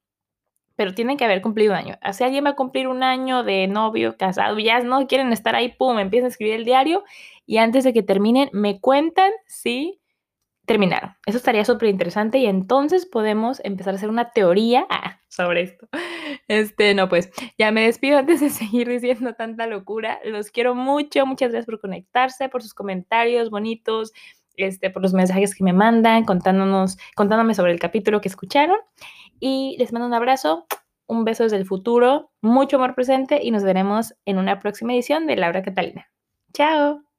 pero 0.82 0.96
tienen 0.96 1.16
que 1.16 1.26
haber 1.26 1.44
cumplido 1.44 1.74
un 1.74 1.78
año, 1.78 2.00
si 2.12 2.24
alguien 2.24 2.44
va 2.44 2.50
a 2.50 2.56
cumplir 2.56 2.88
un 2.88 3.04
año 3.04 3.44
de 3.44 3.68
novio, 3.68 4.18
casado, 4.18 4.58
ya 4.58 4.80
no 4.80 5.06
quieren 5.06 5.32
estar 5.32 5.56
ahí, 5.56 5.70
pum, 5.70 6.00
empiezan 6.00 6.26
a 6.26 6.30
escribir 6.30 6.56
el 6.56 6.66
diario 6.66 7.04
y 7.46 7.58
antes 7.58 7.84
de 7.84 7.94
que 7.94 8.02
terminen, 8.02 8.50
me 8.52 8.80
cuentan 8.80 9.32
si 9.46 10.02
terminaron. 10.66 11.12
Eso 11.28 11.38
estaría 11.38 11.66
súper 11.66 11.90
interesante 11.90 12.40
y 12.40 12.48
entonces 12.48 13.06
podemos 13.06 13.62
empezar 13.64 13.94
a 13.94 13.98
hacer 13.98 14.10
una 14.10 14.32
teoría 14.32 14.88
ah, 14.90 15.22
sobre 15.28 15.62
esto. 15.62 15.88
Este, 16.48 16.96
no, 16.96 17.08
pues 17.10 17.30
ya 17.60 17.72
me 17.72 17.84
despido 17.84 18.18
antes 18.18 18.40
de 18.40 18.50
seguir 18.50 18.90
diciendo 18.90 19.36
tanta 19.36 19.68
locura. 19.68 20.20
Los 20.26 20.50
quiero 20.50 20.74
mucho, 20.74 21.28
muchas 21.28 21.52
gracias 21.52 21.68
por 21.68 21.80
conectarse, 21.80 22.50
por 22.50 22.64
sus 22.64 22.74
comentarios 22.74 23.52
bonitos, 23.52 24.14
este, 24.56 24.90
por 24.90 25.04
los 25.04 25.14
mensajes 25.14 25.54
que 25.54 25.64
me 25.64 25.74
mandan, 25.74 26.26
contándonos, 26.26 26.98
contándome 27.16 27.54
sobre 27.54 27.72
el 27.72 27.80
capítulo 27.80 28.20
que 28.20 28.30
escucharon. 28.30 28.78
Y 29.42 29.76
les 29.80 29.92
mando 29.92 30.08
un 30.08 30.14
abrazo, 30.14 30.68
un 31.08 31.26
beso 31.26 31.44
desde 31.44 31.58
el 31.58 31.66
futuro, 31.66 32.32
mucho 32.42 32.78
amor 32.78 32.96
presente 32.96 33.40
y 33.44 33.52
nos 33.52 33.64
veremos 33.64 34.14
en 34.26 34.38
una 34.38 34.60
próxima 34.60 34.94
edición 34.94 35.28
de 35.28 35.36
Laura 35.36 35.64
Catalina. 35.64 36.08
Chao. 36.54 37.11